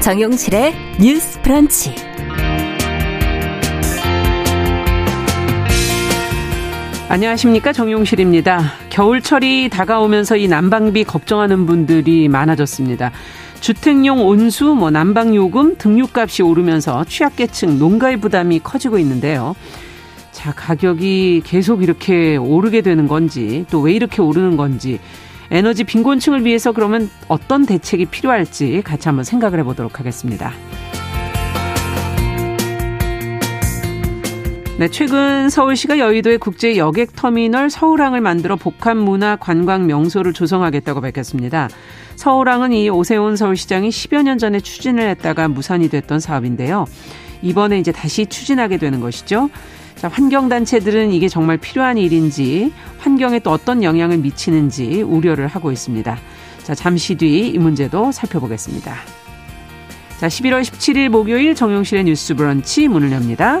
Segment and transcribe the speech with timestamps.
[0.00, 1.94] 정용실의 뉴스 프런치.
[7.10, 8.62] 안녕하십니까 정용실입니다.
[8.88, 13.12] 겨울철이 다가오면서 이 난방비 걱정하는 분들이 많아졌습니다.
[13.60, 19.54] 주택용 온수, 뭐 난방요금, 등유값이 오르면서 취약계층, 농가의 부담이 커지고 있는데요.
[20.32, 24.98] 자, 가격이 계속 이렇게 오르게 되는 건지, 또 왜 이렇게 오르는 건지,
[25.50, 30.52] 에너지 빈곤층을 위해서 그러면 어떤 대책이 필요할지 같이 한번 생각을 해보도록 하겠습니다.
[34.78, 41.68] 네, 최근 서울시가 여의도의 국제 여객 터미널 서울항을 만들어 복합 문화 관광 명소를 조성하겠다고 밝혔습니다.
[42.16, 46.86] 서울항은 이 오세훈 서울시장이 10여 년 전에 추진을 했다가 무산이 됐던 사업인데요.
[47.42, 49.50] 이번에 이제 다시 추진하게 되는 것이죠.
[50.00, 56.18] 자, 환경단체들은 이게 정말 필요한 일인지, 환경에 또 어떤 영향을 미치는지 우려를 하고 있습니다.
[56.62, 58.94] 자, 잠시 뒤 이 문제도 살펴보겠습니다.
[60.18, 63.60] 자, 11월 17일 목요일 정용실의 뉴스 브런치 문을 엽니다.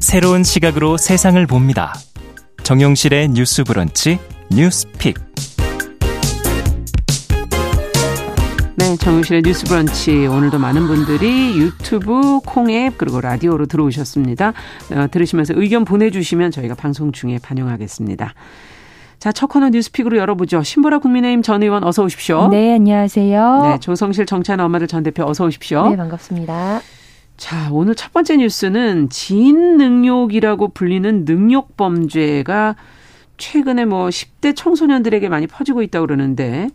[0.00, 1.94] 새로운 시각으로 세상을 봅니다.
[2.62, 4.18] 정용실의 뉴스 브런치
[4.50, 5.16] 뉴스 픽.
[9.08, 10.26] 정용실의 뉴스 브런치.
[10.26, 14.52] 오늘도 많은 분들이 유튜브, 콩앱, 그리고 라디오로 들어오셨습니다.
[14.92, 18.34] 어, 들으시면서 의견 보내주시면 저희가 방송 중에 반영하겠습니다.
[19.18, 20.62] 자, 첫 코너 뉴스픽으로 열어보죠.
[20.62, 22.48] 신보라 국민의힘 전 의원 어서 오십시오.
[22.48, 23.60] 네, 안녕하세요.
[23.62, 25.88] 네, 조성실 정찬 엄마들 전 대표 어서 오십시오.
[25.88, 26.82] 네, 반갑습니다.
[27.38, 32.76] 자, 오늘 첫 번째 뉴스는 지인 능욕이라고 불리는 능욕 범죄가
[33.38, 36.68] 최근에 뭐 10대 청소년들에게 많이 퍼지고 있다고 그러는데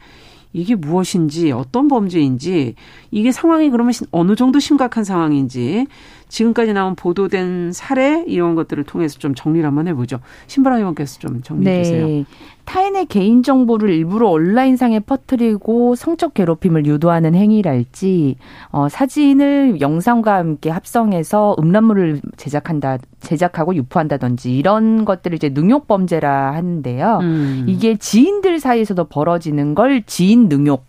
[0.53, 2.75] 이게 무엇인지 어떤 범죄인지
[3.11, 5.87] 이게 상황이 그러면 어느 정도 심각한 상황인지
[6.33, 10.19] 지금까지 나온 보도된 사례 이런 것들을 통해서 좀 정리를 한번 해보죠.
[10.47, 11.83] 신바람 의원께서 좀 정리해 네.
[11.83, 12.25] 주세요.
[12.65, 18.37] 타인의 개인 정보를 일부러 온라인상에 퍼뜨리고 성적 괴롭힘을 유도하는 행위랄지
[18.71, 27.19] 어, 사진을 영상과 함께 합성해서 음란물을 제작한다 제작하고 유포한다든지 이런 것들을 이제 능욕 범죄라 하는데요.
[27.21, 27.65] 음.
[27.67, 30.83] 이게 지인들 사이에서도 벌어지는 걸 지인 능욕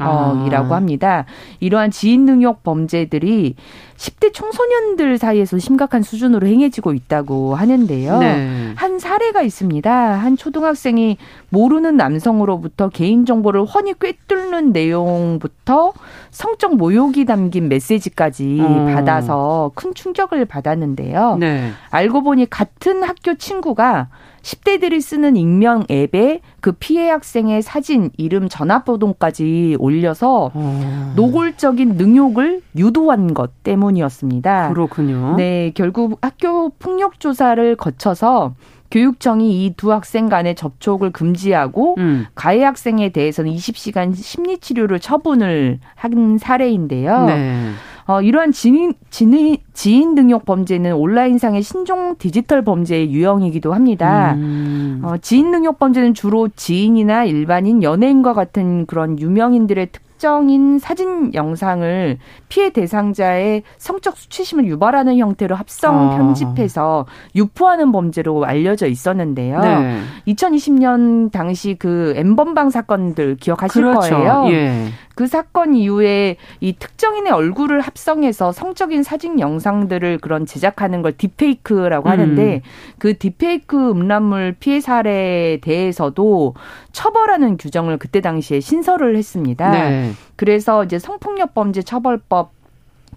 [0.00, 0.76] 어, 이라고 아.
[0.76, 1.24] 합니다.
[1.60, 3.54] 이러한 지인 능욕 범죄들이
[3.98, 8.18] 10대 청소년들 사이에서 심각한 수준으로 행해지고 있다고 하는데요.
[8.20, 8.72] 네.
[8.76, 9.90] 한 사례가 있습니다.
[9.90, 15.92] 한 초등학생이 모르는 남성으로부터 개인정보를 훤히 꿰뚫는 내용부터
[16.30, 18.84] 성적 모욕이 담긴 메시지까지 어.
[18.94, 21.36] 받아서 큰 충격을 받았는데요.
[21.40, 21.72] 네.
[21.90, 24.08] 알고 보니 같은 학교 친구가
[24.42, 31.12] 10대들이 쓰는 익명 앱에 그 피해 학생의 사진, 이름, 전화번호까지 올려서 어.
[31.16, 34.68] 노골적인 능욕을 유도한 것 때문 이었습니다.
[34.70, 35.34] 그렇군요.
[35.36, 38.54] 네, 결국 학교 폭력 조사를 거쳐서
[38.90, 42.26] 교육청이 이 두 학생 간의 접촉을 금지하고 음.
[42.34, 47.26] 가해 학생에 대해서는 20시간 심리 치료를 처분을 한 사례인데요.
[47.26, 47.70] 네.
[48.06, 54.32] 어, 이러한 지인, 지인, 지인 능욕 범죄는 온라인상의 신종 디지털 범죄의 유형이기도 합니다.
[54.38, 55.02] 음.
[55.04, 62.18] 어, 지인 능욕 범죄는 주로 지인이나 일반인, 연예인과 같은 그런 유명인들의 특 정인 사진 영상을
[62.48, 66.16] 피해 대상자의 성적 수치심을 유발하는 형태로 합성 아.
[66.16, 69.60] 편집해서 유포하는 범죄로 알려져 있었는데요.
[69.60, 70.00] 네.
[70.26, 74.16] 2020년 당시 그 엠번방 사건들 기억하실 그렇죠.
[74.16, 74.44] 거예요.
[74.50, 74.88] 예.
[75.18, 82.12] 그 사건 이후에 이 특정인의 얼굴을 합성해서 성적인 사진 영상들을 그런 제작하는 걸 딥페이크라고 음.
[82.12, 82.62] 하는데
[82.98, 86.54] 그 딥페이크 음란물 피해 사례에 대해서도
[86.92, 89.72] 처벌하는 규정을 그때 당시에 신설을 했습니다.
[89.72, 90.07] 네.
[90.36, 92.58] 그래서 이제 성폭력 범죄 처벌법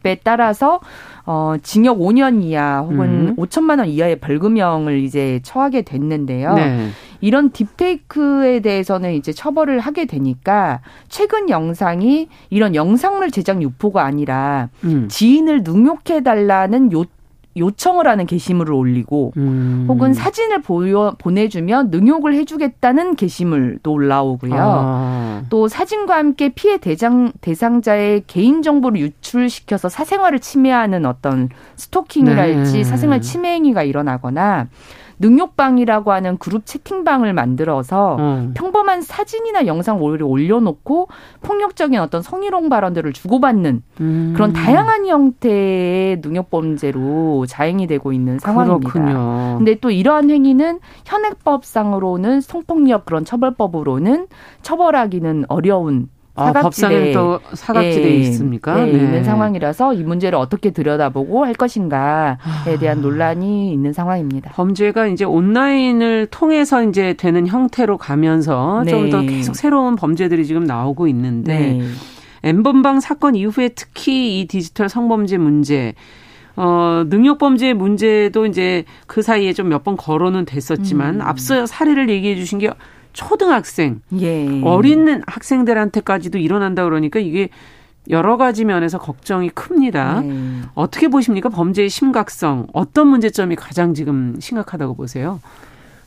[0.04, 0.80] 에 따라서
[1.28, 3.36] 어 징역 5년 이하 혹은 음.
[3.36, 6.56] 5천만 원 이하의 벌금형을 이제 처하게 됐는데요.
[6.56, 6.90] 네.
[7.22, 15.08] 이런 딥페이크에 대해서는 이제 처벌을 하게 되니까 최근 영상이 이런 영상물 제작 유포가 아니라 음.
[15.08, 17.06] 지인을 능욕해 달라는 요
[17.58, 19.86] 요청을 하는 게시물을 올리고 음.
[19.88, 24.56] 혹은 사진을 보여, 보내주면 능욕을 해주겠다는 게시물도 올라오고요.
[24.58, 25.42] 아.
[25.50, 32.84] 또 사진과 함께 피해 대장, 대상자의 개인정보를 유출시켜서 사생활을 침해하는 어떤 스토킹이랄지 네.
[32.84, 34.68] 사생활 침해 행위가 일어나거나
[35.22, 38.52] 능욕방이라고 하는 그룹 채팅방을 만들어서 어.
[38.56, 41.08] 평범한 사진이나 영상 오히려 올려놓고
[41.42, 44.34] 폭력적인 어떤 성희롱 발언들을 주고받는 음.
[44.36, 48.90] 그런 다양한 형태의 능욕범죄로 자행이 되고 있는 상황입니다.
[48.90, 49.56] 그렇군요.
[49.58, 54.28] 근데 또 이러한 행위는 현행법상으로는 성폭력 그런 처벌법으로는
[54.62, 58.76] 처벌하기는 어려운 아, 법상에 또 사각지대에 예, 있습니까?
[58.76, 58.92] 네, 네.
[58.92, 63.02] 있는 상황이라서 이 문제를 어떻게 들여다보고 할 것인가에 대한 아.
[63.02, 64.52] 논란이 있는 상황입니다.
[64.52, 68.92] 범죄가 이제 온라인을 통해서 이제 되는 형태로 가면서 네.
[68.92, 71.82] 좀더 계속 새로운 범죄들이 지금 나오고 있는데 네.
[72.44, 75.94] 엠번방 사건 이후에 특히 이 디지털 성범죄 문제
[76.56, 81.22] 어, 능력범죄 문제도 이제 그 사이에 좀 몇 번 거론은 됐었지만 음.
[81.22, 82.70] 앞서 사례를 얘기해 주신 게
[83.14, 84.62] 초등학생, 예.
[84.64, 87.50] 어린 학생들한테까지도 일어난다 그러니까 이게
[88.10, 90.22] 여러 가지 면에서 걱정이 큽니다.
[90.22, 90.62] 네.
[90.74, 91.50] 어떻게 보십니까?
[91.50, 95.40] 범죄의 심각성, 어떤 문제점이 가장 지금 심각하다고 보세요?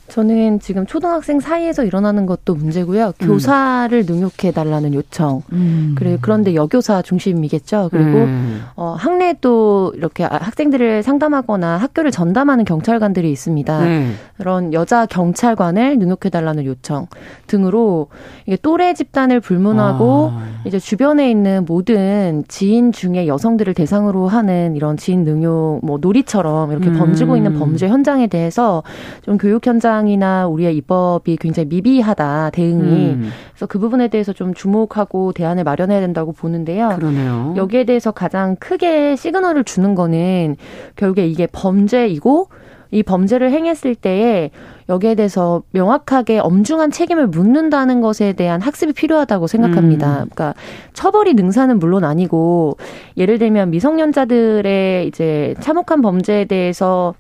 [0.09, 3.13] 저는 지금 초등학생 사이에서 일어나는 것도 문제고요.
[3.23, 3.27] 음.
[3.27, 5.43] 교사를 능욕해 달라는 요청.
[5.53, 5.95] 음.
[5.97, 7.89] 그리고 그런데 여교사 중심이겠죠.
[7.91, 8.63] 그리고 음.
[8.77, 13.81] 어 학내도 이렇게 아, 학생들을 상담하거나 학교를 전담하는 경찰관들이 있습니다.
[13.81, 14.17] 음.
[14.37, 17.07] 그런 여자 경찰관을 능욕해 달라는 요청
[17.47, 18.09] 등으로
[18.47, 20.45] 이게 또래 집단을 불문하고 아.
[20.67, 26.93] 이제 주변에 있는 모든 지인 중에 여성들을 대상으로 하는 이런 지인 능욕 뭐 놀이처럼 이렇게
[26.93, 27.59] 번지고 있는 음.
[27.59, 28.83] 범죄 현장에 대해서
[29.23, 33.31] 좀 교육 현장 입장이나 우리의 입법이 굉장히 미비하다 대응이 음.
[33.51, 36.91] 그래서 그 부분에 대해서 좀 주목하고 대안을 마련해야 된다고 보는데요.
[36.97, 37.55] 그러네요.
[37.57, 40.57] 여기에 대해서 가장 크게 시그널을 주는 거는
[40.97, 42.49] 결국에 이게 범죄이고
[42.91, 44.51] 이 범죄를 행했을 때에
[44.89, 50.09] 여기에 대해서 명확하게 엄중한 책임을 묻는다는 것에 대한 학습이 필요하다고 생각합니다.
[50.09, 50.29] 음.
[50.33, 50.55] 그러니까
[50.93, 52.77] 처벌이 능사는 물론 아니고
[53.17, 57.15] 예를 들면 미성년자들의 이제 참혹한 범죄에 대해서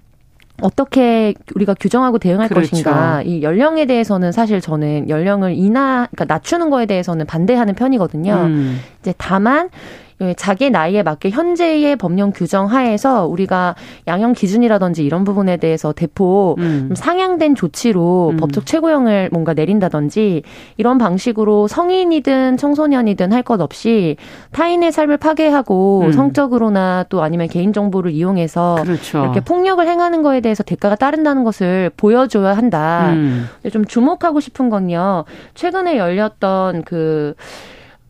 [0.63, 2.71] 어떻게 우리가 규정하고 대응할 그렇죠.
[2.71, 8.35] 것인가 이 연령에 대해서는 사실 저는 연령을 인하 그러니까 낮추는 거에 대해서는 반대하는 편이거든요.
[8.35, 8.81] 음.
[9.01, 10.04] 이제 다만 예,
[10.37, 13.75] 자기 나이에 맞게 현재의 법령 규정 하에서 우리가
[14.07, 16.91] 양형 기준이라든지 이런 부분에 대해서 대폭 음.
[16.95, 18.37] 상향된 조치로 음.
[18.37, 20.43] 법적 최고형을 뭔가 내린다든지
[20.77, 24.17] 이런 방식으로 성인이든 청소년이든 할 것 없이
[24.53, 26.13] 타인의 삶을 파괴하고 음.
[26.13, 29.19] 성적으로나 또 아니면 개인 정보를 이용해서 그렇죠.
[29.23, 33.11] 이렇게 폭력을 행하는 거에 대해서 대가가 따른다는 것을 보여줘야 한다.
[33.13, 33.47] 음.
[33.71, 35.25] 좀 주목하고 싶은 건요.
[35.55, 37.35] 최근에 열렸던 그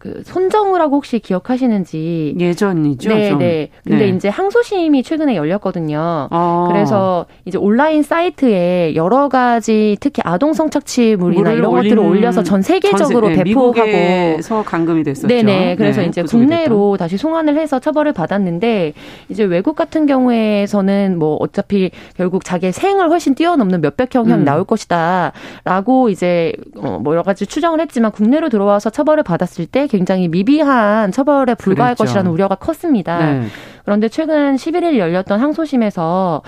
[0.05, 3.09] 그 손정우라고 혹시 기억하시는지 예전이죠.
[3.09, 3.39] 네, 좀.
[3.39, 3.71] 네.
[3.85, 4.15] 근데 네.
[4.15, 6.29] 이제 항소심이 최근에 열렸거든요.
[6.31, 6.69] 아.
[6.71, 13.35] 그래서 이제 온라인 사이트에 여러 가지 특히 아동 성착취물이나 이런 것들을 올려서 전 세계적으로 전
[13.35, 15.27] 세, 네, 배포하고 미국에서 감금이 됐었죠.
[15.27, 15.43] 네네.
[15.43, 15.77] 네.
[15.77, 17.05] 그래서 네, 이제 국내로 됐다.
[17.05, 18.93] 다시 송환을 해서 처벌을 받았는데
[19.31, 24.45] 이제 외국 같은 경우에서는 뭐 어차피 결국 자기의 생을 훨씬 뛰어넘는 몇백형 형 음.
[24.45, 31.13] 나올 것이다라고 이제 어뭐 여러 가지 추정을 했지만 국내로 들어와서 처벌을 받았을 때 굉장히 미비한
[31.13, 32.05] 처벌에 불과할 그랬죠.
[32.05, 33.19] 것이라는 우려가 컸습니다.
[33.19, 33.47] 네.
[33.85, 36.43] 그런데 최근 11일 열렸던 항소심에서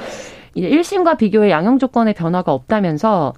[0.55, 3.35] 이제 1심과 비교해 양형 조건의 변화가 없다면서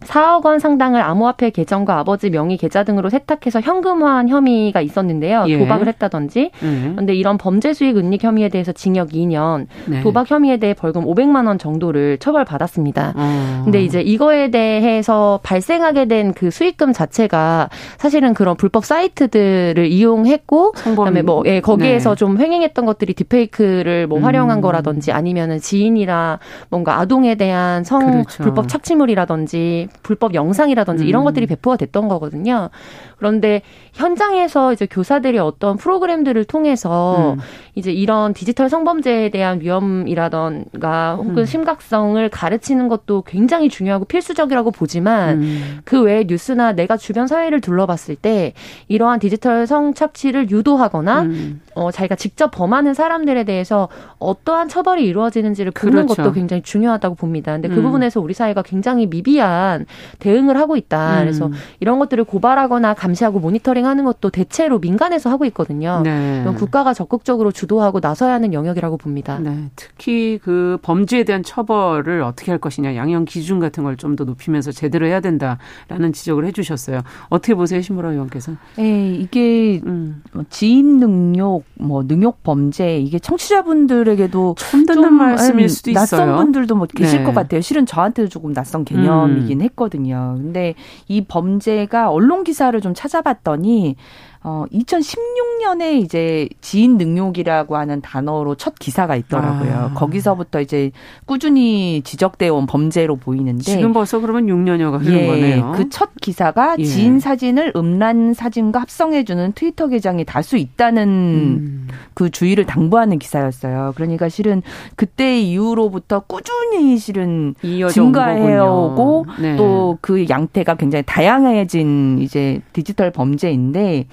[0.00, 5.44] 4억 원 상당을 암호화폐 계정과 아버지 명의 계좌 등으로 세탁해서 현금화한 혐의가 있었는데요.
[5.48, 5.58] 예.
[5.58, 6.52] 도박을 했다든지.
[6.62, 6.92] 음.
[6.94, 10.00] 그런데 이런 범죄 수익 은닉 혐의에 대해서 징역 2년, 네.
[10.02, 13.14] 도박 혐의에 대해 벌금 500만 원 정도를 처벌받았습니다.
[13.16, 13.62] 어.
[13.64, 21.06] 근데 이제 이거에 대해서 발생하게 된 그 수익금 자체가 사실은 그런 불법 사이트들을 이용했고 성범...
[21.06, 22.16] 그다음에 뭐 예, 거기에서 네.
[22.16, 24.60] 좀 횡행했던 것들이 디페이크를 뭐 활용한 음.
[24.60, 28.42] 거라든지 아니면은 지인이나 뭔가 아동에 대한 성 그렇죠.
[28.44, 31.08] 불법 착취물이라든지 불법 영상이라든지 음.
[31.08, 32.70] 이런 것들이 배포가 됐던 거거든요.
[33.18, 33.62] 그런데
[33.94, 37.40] 현장에서 이제 교사들이 어떤 프로그램들을 통해서 음.
[37.74, 41.44] 이제 이런 디지털 성범죄에 대한 위험이라던가 혹은 음.
[41.44, 45.78] 심각성을 가르치는 것도 굉장히 중요하고 필수적이라고 보지만 음.
[45.84, 48.52] 그 외에 뉴스나 내가 주변 사회를 둘러봤을 때
[48.86, 51.60] 이러한 디지털 성착취를 유도하거나 음.
[51.74, 56.22] 어, 자기가 직접 범하는 사람들에 대해서 어떠한 처벌이 이루어지는지를 보는 그렇죠.
[56.22, 57.52] 것도 굉장히 중요하다고 봅니다.
[57.52, 57.82] 근데 그 음.
[57.82, 59.86] 부분에서 우리 사회가 굉장히 미비한
[60.18, 61.20] 대응을 하고 있다.
[61.20, 61.52] 그래서 음.
[61.80, 66.00] 이런 것들을 고발하거나 감 시하고 모니터링하는 것도 대체로 민간에서 하고 있거든요.
[66.04, 66.44] 네.
[66.56, 69.38] 국가가 적극적으로 주도하고 나서야 하는 영역이라고 봅니다.
[69.38, 69.70] 네.
[69.76, 74.72] 특히 그 범죄에 대한 처벌을 어떻게 할 것이냐, 양형 기준 같은 걸 좀 더 높이면서
[74.72, 77.02] 제대로 해야 된다라는 지적을 해주셨어요.
[77.28, 78.52] 어떻게 보세요, 신보라 의원께서?
[78.76, 80.22] 네, 이게 음.
[80.32, 86.00] 뭐 지인 능력, 뭐 능력 범죄 이게 청취자분들에게도 처음 듣는 말씀일 음, 수도 있어요.
[86.00, 87.24] 낯선 분들도 뭐 계실 네.
[87.24, 87.60] 것 같아요.
[87.60, 89.62] 실은 저한테도 조금 낯선 개념이긴 음.
[89.62, 90.34] 했거든요.
[90.38, 90.74] 근데
[91.06, 93.94] 이 범죄가 언론 기사를 좀 찾아봤더니
[94.42, 99.74] 어 2016년에 이제 지인 능욕이라고 하는 단어로 첫 기사가 있더라고요.
[99.74, 99.94] 아.
[99.94, 100.90] 거기서부터 이제
[101.26, 105.72] 꾸준히 지적되어 온 범죄로 보이는데 지금 벌써 그러면 6년여가 흐른 예, 거네요.
[105.76, 106.84] 그 첫 기사가 예.
[106.84, 111.88] 지인 사진을 음란 사진과 합성해 주는 트위터 계정이 다수 있다는 음.
[112.14, 113.92] 그 주의를 당부하는 기사였어요.
[113.96, 114.62] 그러니까 실은
[114.96, 117.54] 그때 이후로부터 꾸준히 실은
[117.90, 119.56] 증가해 오고 네.
[119.56, 124.06] 또그 양태가 굉장히 다양해진 이제 디지털 범죄인데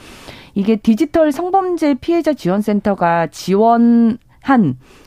[0.56, 4.18] 이게 디지털 성범죄 피해자 지원센터가 지원한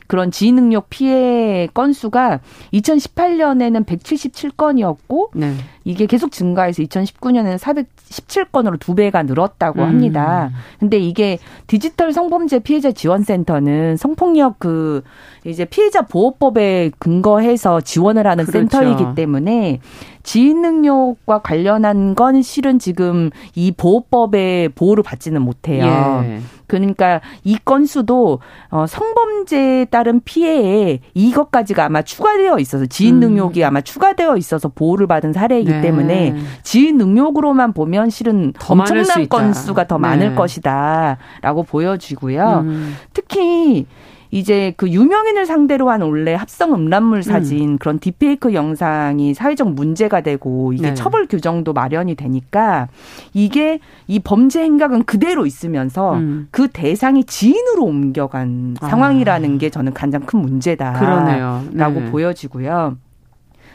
[0.09, 2.41] 그런 지능력 피해 건수가
[2.73, 5.53] 2018년에는 177건이었고 네.
[5.85, 10.51] 이게 계속 증가해서 2019년에는 417건으로 두 배가 늘었다고 합니다.
[10.51, 10.57] 음.
[10.81, 15.03] 근데 이게 디지털 성범죄 피해자 지원센터는 성폭력 그
[15.45, 18.69] 이제 피해자 보호법에 근거해서 지원을 하는 그렇죠.
[18.69, 19.81] 센터이기 때문에
[20.23, 26.23] 지인 능력과 관련한 건 실은 지금 이 보호법의 보호를 받지는 못해요.
[26.25, 26.41] 예.
[26.69, 28.39] 그러니까 이 건수도
[28.71, 33.21] 어 성범죄에 따른 피해에 이것까지가 아마 추가되어 있어서 지인 음.
[33.21, 33.67] 능력이 음.
[33.67, 35.81] 아마 추가되어 있어서 보호를 받은 사례이기 네.
[35.81, 40.35] 때문에 지인 능력으로만 보면 실은 엄청난 건수가 더 많을 네.
[40.37, 42.65] 것이다라고 보여지고요.
[42.65, 42.97] 음.
[43.13, 43.87] 특히
[44.31, 47.79] 이제 그 유명인을 상대로 한 원래 합성 음란물 사진 음.
[47.79, 50.95] 그런 디페이크 영상이 사회적 문제가 되고 이게 네.
[50.95, 52.89] 처벌 규정도 마련이 되니까
[53.33, 56.49] 이게 이 범죄 행각은 그대로 있으면서 음.
[56.51, 58.89] 그 대상이 지인으로 옮겨간 아.
[58.89, 62.11] 상황이라는 게 저는 가장 큰 문제다라고 네.
[62.11, 62.97] 보여지고요.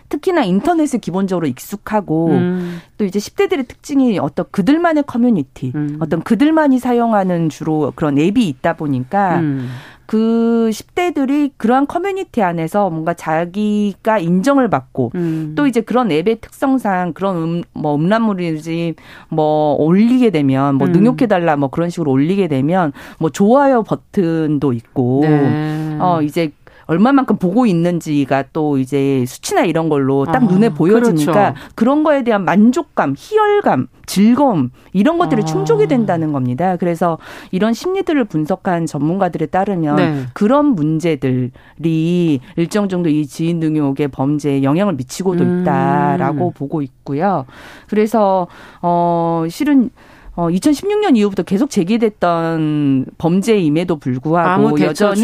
[0.09, 2.79] 특히나 인터넷에 기본적으로 익숙하고 음.
[2.97, 5.97] 또 이제 10대들의 특징이 어떤 그들만의 커뮤니티, 음.
[5.99, 9.69] 어떤 그들만이 사용하는 주로 그런 앱이 있다 보니까 음.
[10.13, 15.53] 그 10대들이 그러한 커뮤니티 안에서 뭔가 자기가 인정을 받고 음.
[15.57, 18.93] 또 이제 그런 앱의 특성상 그런 음, 뭐 음란물이지
[19.29, 20.91] 뭐 올리게 되면 뭐 음.
[20.91, 25.97] 능욕해달라 뭐 그런 식으로 올리게 되면 뭐 좋아요 버튼도 있고 네.
[25.99, 26.51] 어 이제
[26.85, 31.71] 얼마만큼 보고 있는지가 또 이제 수치나 이런 걸로 딱 아, 눈에 보여지니까 그렇죠.
[31.75, 35.45] 그런 거에 대한 만족감, 희열감, 즐거움 이런 것들이 아.
[35.45, 36.75] 충족이 된다는 겁니다.
[36.75, 37.17] 그래서
[37.51, 40.25] 이런 심리들을 분석한 전문가들에 따르면 네.
[40.33, 45.61] 그런 문제들이 일정 정도 이 지인 능욕의 범죄에 영향을 미치고도 음.
[45.61, 47.45] 있다라고 보고 있고요.
[47.87, 48.47] 그래서
[48.81, 49.89] 어 실은
[50.35, 55.21] 어 2016년 이후부터 계속 제기됐던 범죄임에도 불구하고 여전히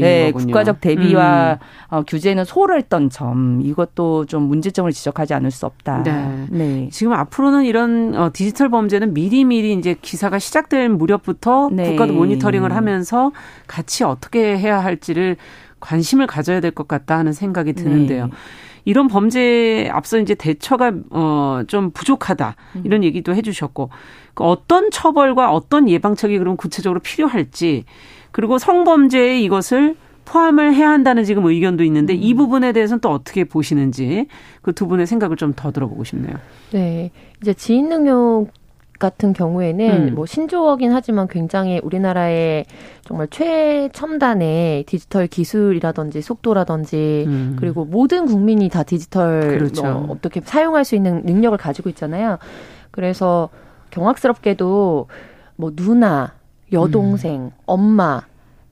[0.00, 1.94] 네, 국가적 대비와 음.
[1.94, 6.02] 어, 규제는 소홀했던 점 이것도 좀 문제점을 지적하지 않을 수 없다.
[6.04, 6.46] 네.
[6.50, 6.88] 네.
[6.90, 11.90] 지금 앞으로는 이런 어, 디지털 범죄는 미리미리 이제 기사가 시작될 무렵부터 네.
[11.90, 13.32] 국가도 모니터링을 하면서
[13.66, 15.36] 같이 어떻게 해야 할지를
[15.80, 18.26] 관심을 가져야 될 것 같다 하는 생각이 드는데요.
[18.26, 18.32] 네.
[18.86, 22.82] 이런 범죄에 앞서 이제 대처가 어좀 부족하다 음.
[22.84, 23.90] 이런 얘기도 해주셨고
[24.32, 27.84] 그 어떤 처벌과 어떤 예방책이 그럼 구체적으로 필요할지
[28.32, 32.36] 그리고 성범죄에 이것을 포함을 해야 한다는 지금 의견도 있는데 이 음.
[32.38, 34.26] 부분에 대해서는 또 어떻게 보시는지
[34.62, 36.36] 그 두 분의 생각을 좀 더 들어보고 싶네요.
[36.72, 37.10] 네.
[37.40, 38.46] 이제 지인 능력
[38.98, 40.14] 같은 경우에는 음.
[40.14, 42.64] 뭐 신조어긴 하지만 굉장히 우리나라의
[43.02, 47.56] 정말 최첨단의 디지털 기술이라든지 속도라든지 음.
[47.58, 49.82] 그리고 모든 국민이 다 디지털 그렇죠.
[49.82, 52.38] 뭐 어떻게 사용할 수 있는 능력을 가지고 있잖아요.
[52.90, 53.50] 그래서
[53.90, 55.06] 경악스럽게도
[55.56, 56.34] 뭐 누나,
[56.72, 57.50] 여동생, 음.
[57.66, 58.22] 엄마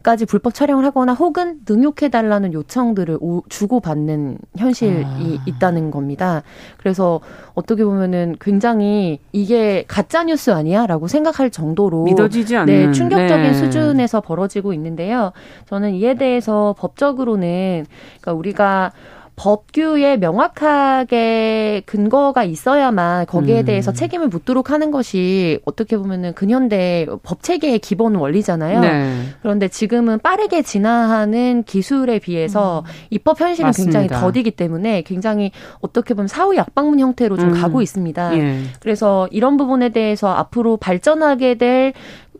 [0.04, 5.44] 까지 불법 촬영을 하거나 혹은 능욕해달라는 요청들을 오, 주고받는 현실이 아.
[5.46, 6.42] 있다는 겁니다.
[6.76, 7.20] 그래서
[7.54, 10.86] 어떻게 보면은 굉장히 이게 가짜 뉴스 아니야?
[10.86, 12.04] 라고 생각할 정도로.
[12.04, 12.66] 믿어지지 않는.
[12.86, 13.54] 네, 충격적인 네.
[13.54, 15.32] 수준에서 벌어지고 있는데요.
[15.70, 17.86] 저는 이에 대해서 법적으로는,
[18.20, 18.92] 그러니까 우리가
[19.36, 23.64] 법규에 명확하게 근거가 있어야만 거기에 음.
[23.64, 28.80] 대해서 책임을 묻도록 하는 것이 어떻게 보면은 근현대 법 체계의 기본 원리잖아요.
[28.80, 29.14] 네.
[29.42, 32.90] 그런데 지금은 빠르게 진화하는 기술에 비해서 음.
[33.10, 34.00] 입법 현실은 맞습니다.
[34.00, 35.50] 굉장히 더디기 때문에 굉장히
[35.80, 37.54] 어떻게 보면 사후 약방문 형태로 좀 음.
[37.54, 38.38] 가고 있습니다.
[38.38, 38.58] 예.
[38.80, 41.92] 그래서 이런 부분에 대해서 앞으로 발전하게 될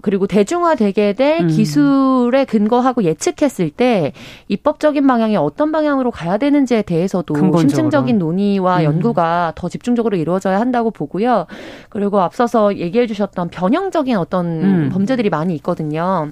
[0.05, 1.49] 그리고 대중화되게 될 음.
[1.49, 4.13] 기술에 근거하고 예측했을 때
[4.49, 7.61] 입법적인 방향이 어떤 방향으로 가야 되는지에 대해서도 근본적으로.
[7.61, 8.85] 심층적인 논의와 음.
[8.85, 11.47] 연구가 더 집중적으로 이루어져야 한다고 보고요.
[11.89, 14.91] 그리고 앞서서 얘기해 주셨던 변형적인 어떤 음.
[14.93, 16.29] 범죄들이 많이 있거든요.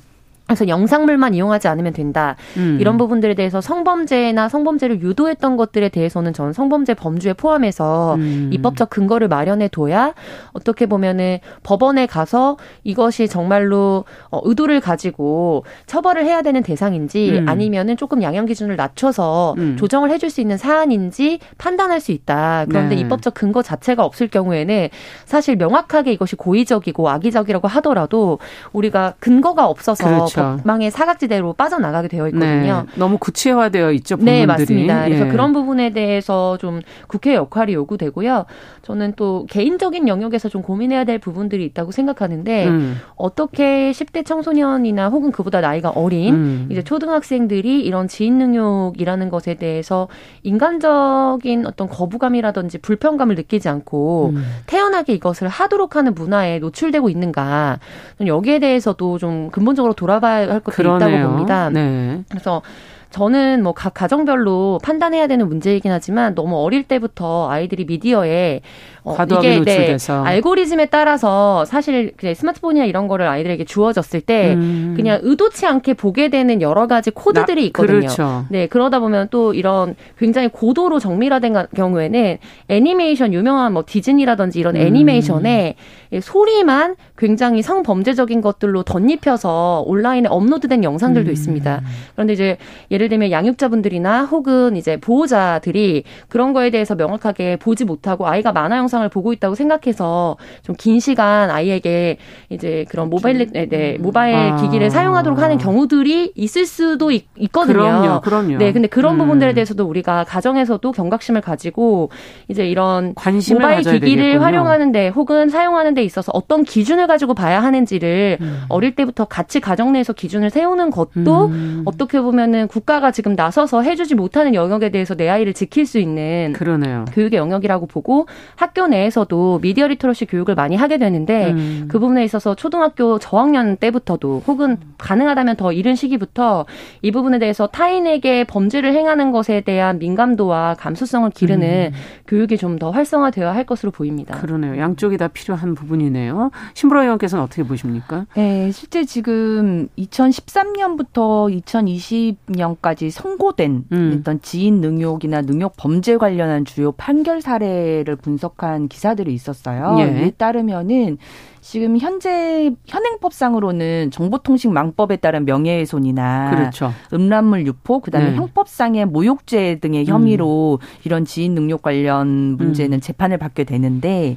[0.53, 2.37] 그래서 영상물만 이용하지 않으면 된다.
[2.59, 2.77] 음.
[2.79, 8.51] 이런 부분들에 대해서 성범죄나 성범죄를 유도했던 것들에 대해서는 저는 성범죄 범주에 포함해서 음.
[8.53, 10.13] 입법적 근거를 마련해 둬야
[10.53, 17.49] 어떻게 보면은 법원에 가서 이것이 정말로 어, 의도를 가지고 처벌을 해야 되는 대상인지 음.
[17.49, 19.77] 아니면은 조금 양형 기준을 낮춰서 음.
[19.79, 22.67] 조정을 해줄 수 있는 사안인지 판단할 수 있다.
[22.69, 23.01] 그런데 네.
[23.01, 24.91] 입법적 근거 자체가 없을 경우에는
[25.25, 28.39] 사실 명확하게 이것이 고의적이고 악의적이라고 하더라도
[28.73, 30.42] 우리가 근거가 없어서 그렇죠.
[30.43, 32.87] 법망의 사각지대로 빠져나가게 되어 있거든요.
[32.87, 32.99] 네.
[32.99, 34.17] 너무 구체화되어 있죠.
[34.17, 34.41] 부분들이.
[34.41, 35.05] 네, 맞습니다.
[35.05, 35.29] 그래서 예.
[35.31, 38.47] 그런 부분에 대해서 좀 국회 역할이 요구되고요.
[38.83, 42.97] 저는 또 개인적인 영역에서 좀 고민해야 될 부분들이 있다고 생각하는데 음.
[43.15, 46.69] 어떻게 10대 청소년이나 혹은 그보다 나이가 어린 음.
[46.71, 50.09] 이제 초등학생들이 이런 지인 능욕이라는 것에 대해서
[50.43, 54.45] 인간적인 어떤 거부감이라든지 불편감을 느끼지 않고 음.
[54.67, 57.79] 태연하게 이것을 하도록 하는 문화에 노출되고 있는가
[58.27, 61.29] 여기에 대해서도 좀 근본적으로 돌아봐야 할 있다고 그러네요.
[61.29, 61.71] 봅니다.
[61.71, 62.23] 네.
[62.31, 62.63] 그래서
[63.11, 68.63] 저는 뭐 각 가정별로 판단해야 되는 문제이긴 하지만 너무 어릴 때부터 아이들이 미디어에
[69.05, 70.25] 어, 과도하게 이게 네, 노출돼서.
[70.25, 74.95] 알고리즘에 따라서 사실 그냥 스마트폰이나 이런 거를 아이들에게 주어졌을 때 음.
[74.97, 77.99] 그냥 의도치 않게 보게 되는 여러 가지 코드들이 나- 있거든요.
[78.01, 78.45] 그렇죠.
[78.49, 84.77] 네, 그러다 보면 또 이런 굉장히 고도로 정밀화된 가- 경우에는 애니메이션 유명한 뭐 디즈니라든지 이런
[84.77, 84.81] 음.
[84.83, 85.75] 애니메이션에
[86.13, 91.33] 이 소리만 굉장히 성범죄적인 것들로 덧입혀서 온라인에 업로드된 영상들도 음.
[91.33, 91.81] 있습니다.
[92.15, 92.57] 그런데 이제
[92.91, 98.89] 예를 들면 양육자분들이나 혹은 이제 보호자들이 그런 거에 대해서 명확하게 보지 못하고 아이가 만화 영
[98.93, 102.17] 상을 보고 있다고 생각해서 좀 긴 시간 아이에게
[102.51, 104.57] 이제 그런 모바일 네, 네, 모바일 아.
[104.57, 108.59] 기기를 사용하도록 하는 경우들이 있을 수도 있, 거든요 그럼요, 그럼요.
[108.59, 109.19] 네, 근데 그런 음.
[109.19, 112.11] 부분들에 대해서도 우리가 가정에서도 경각심을 가지고
[112.49, 114.45] 이제 이런 관심을 모바일 기기를 되겠군요.
[114.45, 118.63] 활용하는데 혹은 사용하는 데 있어서 어떤 기준을 가지고 봐야 하는지를 음.
[118.69, 121.83] 어릴 때부터 같이 가정 내에서 기준을 세우는 것도 음.
[121.85, 127.05] 어떻게 보면은 국가가 지금 나서서 해주지 못하는 영역에 대해서 내 아이를 지킬 수 있는 그러네요.
[127.13, 131.89] 교육의 영역이라고 보고 학교 내에서도 미디어 literacy 교육을 많이 하게 되는데 음.
[131.89, 136.67] 그 부분에 있어서 초등학교 저학년 때부터도 혹은 가능하다면 더 이른 시기부터
[137.01, 141.93] 이 부분에 대해서 타인에게 범죄를 행하는 것에 대한 민감도와 감수성을 기르는
[142.27, 144.35] 교육이 좀 더 활성화되어야 할 것으로 보입니다.
[144.37, 144.41] 음.
[144.41, 144.77] 그러네요.
[144.79, 146.51] 양쪽이 다 필요한 부분이네요.
[146.75, 148.27] 신보라 의원께서는 어떻게 보십니까?
[148.35, 154.17] 네, 실제 지금 2013년부터 2020년까지 선고된 음.
[154.19, 159.97] 어떤 지인 능욕이나 능욕 범죄 관련한 주요 판결 사례를 분석한 기사들이 있었어요.
[160.01, 160.33] 예.
[160.37, 161.19] 따르면은
[161.61, 166.93] 지금 현재 현행법상으로는 정보통신망법에 따른 명예훼손이나 그렇죠.
[167.13, 168.37] 음란물 유포, 그다음에 네.
[168.37, 174.37] 형법상의 모욕죄 등의 혐의로 이런 지인 능욕 관련 문제는 재판을 받게 되는데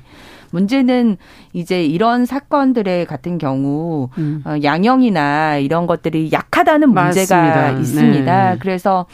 [0.52, 1.18] 문제는
[1.54, 4.42] 이제 이런 사건들의 같은 경우 음.
[4.46, 7.72] 어, 양형이나 이런 것들이 약하다는 문제가 맞습니다.
[7.72, 8.52] 있습니다.
[8.52, 8.58] 네.
[8.60, 9.06] 그래서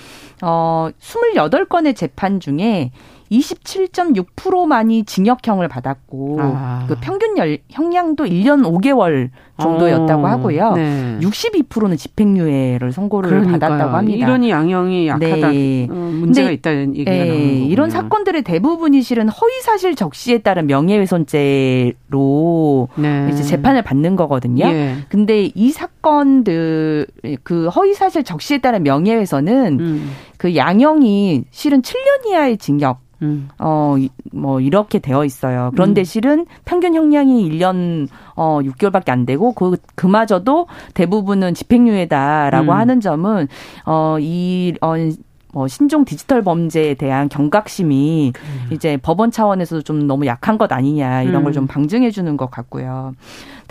[0.41, 2.91] 어 28건의 재판 중에
[3.31, 6.85] 27.6%만이 징역형을 받았고 아.
[6.87, 9.29] 그 평균 열, 형량도 1년 5개월
[9.61, 10.73] 정도였다고 어, 하고요.
[10.73, 11.17] 네.
[11.21, 13.59] 62%는 집행유예를 선고를 그러니까요.
[13.59, 14.25] 받았다고 합니다.
[14.25, 15.51] 이런 양형이 약하다.
[15.51, 15.87] 네.
[15.89, 17.65] 어, 문제가 근데, 있다는 얘기가 예, 나오는 거군요.
[17.65, 21.93] 이런 사건들의 대부분이 실은 허위 사실 적시에 따른 명예훼손죄로
[22.95, 23.29] 네.
[23.31, 24.65] 이제 재판을 받는 거거든요.
[24.65, 24.95] 예.
[25.09, 27.07] 근데 이 사건들
[27.43, 30.11] 그 허위 사실 적시에 따른 명예훼손은 음.
[30.41, 33.47] 그 양형이 실은 7년 이하의 징역 음.
[33.59, 35.69] 어, 이- 뭐, 이렇게 되어 있어요.
[35.75, 36.03] 그런데 음.
[36.03, 42.75] 실은 평균 형량이 1년, 어, 6개월밖에 안 되고, 그, 그마저도 대부분은 집행유예다라고 음.
[42.75, 43.47] 하는 점은,
[43.85, 44.93] 어, 이, 어,
[45.53, 48.31] 뭐 신종 디지털 범죄에 대한 경각심이
[48.71, 51.43] 이제 법원 차원에서도 좀 너무 약한 것 아니냐 이런 음.
[51.43, 53.13] 걸좀 방증해 주는 것 같고요.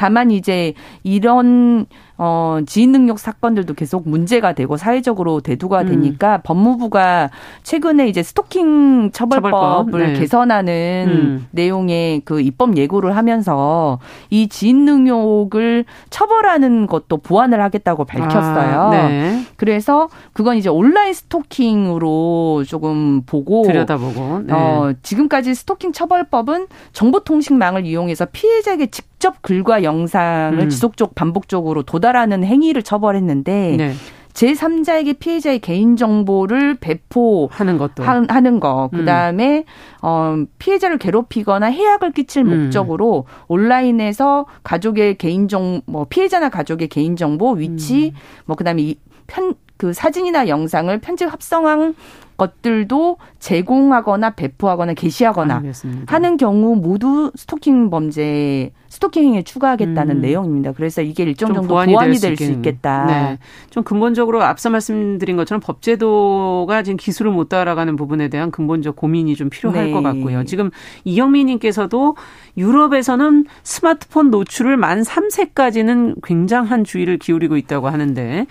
[0.01, 1.85] 다만 이제 이런
[2.17, 5.89] 어 지인 능력 사건들도 계속 문제가 되고 사회적으로 대두가 음.
[5.89, 7.29] 되니까 법무부가
[7.65, 10.13] 최근에 이제 스토킹 처벌법을 처벌법, 네.
[10.19, 11.47] 개선하는 음.
[11.51, 13.99] 내용의 그 입법 예고를 하면서
[14.31, 18.81] 이 지인 능욕을 처벌하는 것도 보완을 하겠다고 밝혔어요.
[18.81, 19.43] 아, 네.
[19.57, 24.45] 그래서 그건 이제 온라인 스토킹으로 조금 보고 들여다보고.
[24.47, 24.55] 네.
[24.55, 30.69] 어, 지금까지 스토킹 처벌법은 정보통신망을 이용해서 피해자에게 직 접 글과 영상을 음.
[30.69, 33.93] 지속적 반복적으로 도달하는 행위를 처벌했는데 네.
[34.33, 38.03] 제3자에게 피해자의 개인 정보를 배포 하는 것도.
[38.05, 38.99] 하는 거, 음.
[38.99, 39.65] 그 다음에
[40.03, 42.63] 어 피해자를 괴롭히거나 해악을 끼칠 음.
[42.65, 48.21] 목적으로 온라인에서 가족의 개인 정 뭐 피해자나 가족의 개인 정보, 위치, 음.
[48.47, 51.95] 뭐 그다음에 이 편 그 사진이나 영상을 편집 합성한
[52.37, 56.15] 것들도 제공하거나 배포하거나 게시하거나 알겠습니다.
[56.15, 60.21] 하는 경우 모두 스토킹 범죄, 스토킹 행위에 추가하겠다는 음.
[60.21, 60.73] 내용입니다.
[60.73, 63.07] 그래서 이게 일정 좀 정도 보완이 보완이 될될수 있겠다.
[63.07, 63.39] 네.
[63.71, 69.49] 좀 근본적으로 앞서 말씀드린 것처럼 법제도가 지금 기술을 못 따라가는 부분에 대한 근본적 고민이 좀
[69.49, 69.93] 필요할 네.
[69.93, 70.45] 것 같고요.
[70.45, 70.71] 지금
[71.05, 72.15] 이영민 님께서도
[72.59, 78.47] 유럽에서는 스마트폰 노출을 만 3세까지는 굉장한 주의를 기울이고 있다고 하는데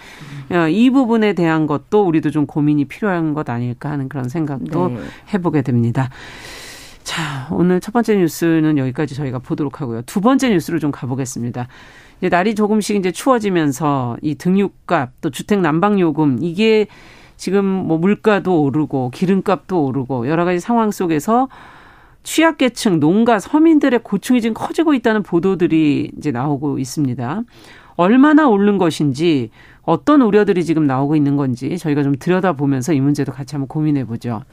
[0.49, 4.97] 어, 이 부분에 대한 것도 우리도 좀 고민이 필요한 것 아닐까 하는 그런 생각도 네.
[5.33, 6.09] 해보게 됩니다.
[7.09, 10.03] 자, 오늘 첫 번째 뉴스는 여기까지 저희가 보도록 하고요.
[10.03, 11.67] 두 번째 뉴스로 좀 가보겠습니다.
[12.19, 16.85] 이제 날이 조금씩 이제 추워지면서 이 등유값 또 주택 난방 요금 이게
[17.35, 21.49] 지금 뭐 물가도 오르고 기름값도 오르고 여러 가지 상황 속에서
[22.21, 27.41] 취약계층, 농가, 서민들의 고충이 지금 커지고 있다는 보도들이 이제 나오고 있습니다.
[27.95, 29.49] 얼마나 오른 것인지
[29.81, 34.43] 어떤 우려들이 지금 나오고 있는 건지 저희가 좀 들여다보면서 이 문제도 같이 한번 고민해 보죠.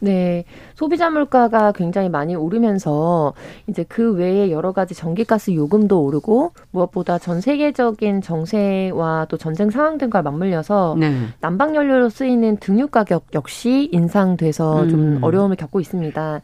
[0.00, 0.44] 네.
[0.74, 3.34] 소비자 물가가 굉장히 많이 오르면서
[3.68, 9.98] 이제 그 외에 여러 가지 전기가스 요금도 오르고 무엇보다 전 세계적인 정세와 또 전쟁 상황
[9.98, 11.12] 등과 맞물려서 네.
[11.40, 14.88] 난방 연료로 쓰이는 등유 가격 역시 인상돼서 음.
[14.88, 16.40] 좀 어려움을 겪고 있습니다.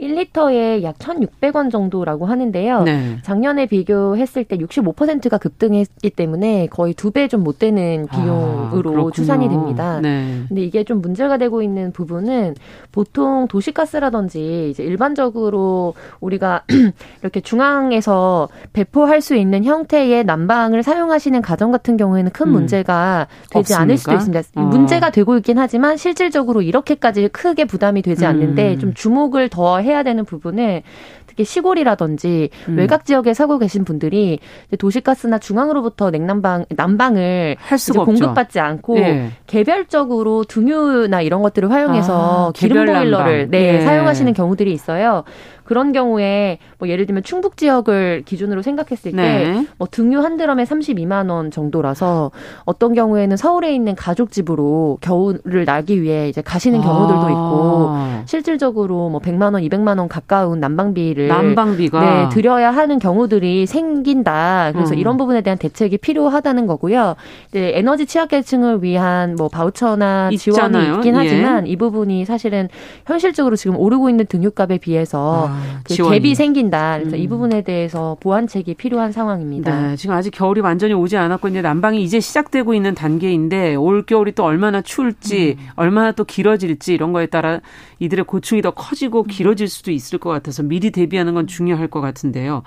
[0.00, 2.82] 1리터에 약 1,600원 정도라고 하는데요.
[2.84, 3.18] 네.
[3.22, 9.10] 작년에 비교했을 때 65%가 급등했기 때문에 거의 두 배 좀 못 되는 아, 비용으로 아,
[9.12, 10.00] 추산이 됩니다.
[10.00, 10.42] 네.
[10.48, 12.54] 근데 이게 좀 문제가 되고 있는 부분은
[12.92, 16.64] 보통 도시가스라든지 이제 일반적으로 우리가
[17.22, 22.52] 이렇게 중앙에서 배포할 수 있는 형태의 난방을 사용하시는 가정 같은 경우에는 큰 음.
[22.52, 23.82] 문제가 되지 없습니까?
[23.82, 24.40] 않을 수도 있습니다.
[24.56, 24.60] 어.
[24.62, 28.78] 문제가 되고 있긴 하지만 실질적으로 이렇게까지 크게 부담이 되지 않는데 음.
[28.78, 29.89] 좀 주목을 더 해.
[29.90, 30.82] 해야 되는 부분을
[31.26, 32.78] 특히 시골이라든지 음.
[32.78, 34.38] 외곽 지역에 살고 계신 분들이
[34.78, 37.56] 도시가스나 중앙으로부터 냉난방 난방을
[38.04, 39.30] 공급받지 않고 네.
[39.46, 45.24] 개별적으로 등유나 이런 것들을 활용해서 아, 기름 보일러를 네, 네, 사용하시는 경우들이 있어요.
[45.70, 49.66] 그런 경우에 뭐 예를 들면 충북 지역을 기준으로 생각했을 때뭐 네.
[49.92, 52.32] 등유 한 드럼에 32만 원 정도라서
[52.64, 57.30] 어떤 경우에는 서울에 있는 가족 집으로 겨울을 나기 위해 이제 가시는 경우들도 아.
[57.30, 64.72] 있고 실질적으로 뭐 100만 원, 200만 원 가까운 난방비를 난방비가 네, 들여야 하는 경우들이 생긴다.
[64.72, 64.98] 그래서 음.
[64.98, 67.14] 이런 부분에 대한 대책이 필요하다는 거고요.
[67.50, 70.94] 이제 에너지 취약계층을 위한 뭐 바우처나 지원이 있잖아요.
[70.96, 71.18] 있긴 예.
[71.18, 72.68] 하지만 이 부분이 사실은
[73.06, 75.59] 현실적으로 지금 오르고 있는 등유값에 비해서 아.
[75.84, 76.98] 그 갭이 생긴다.
[76.98, 77.20] 그래서 음.
[77.20, 79.88] 이 부분에 대해서 보완책이 필요한 상황입니다.
[79.88, 84.32] 네, 지금 아직 겨울이 완전히 오지 않았고 이제 난방이 이제 시작되고 있는 단계인데 올 겨울이
[84.32, 85.66] 또 얼마나 추울지, 음.
[85.76, 87.60] 얼마나 또 길어질지 이런 거에 따라
[87.98, 92.62] 이들의 고충이 더 커지고 길어질 수도 있을 것 같아서 미리 대비하는 건 중요할 것 같은데요.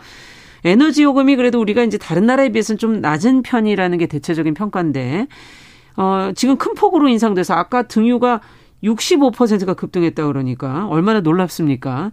[0.65, 5.27] 에너지 요금이 그래도 우리가 이제 다른 나라에 비해서는 좀 낮은 편이라는 게 대체적인 평가인데,
[5.97, 8.41] 어, 지금 큰 폭으로 인상돼서 아까 등유가
[8.84, 12.12] 65%가 급등했다 그러니까 얼마나 놀랍습니까?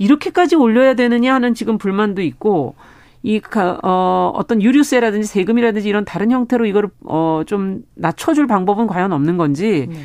[0.00, 2.74] 이렇게까지 올려야 되느냐 하는 지금 불만도 있고
[3.22, 3.38] 이
[3.82, 9.88] 어, 어떤 유류세라든지 세금이라든지 이런 다른 형태로 이거를 어, 좀 낮춰줄 방법은 과연 없는 건지
[9.90, 9.96] 네.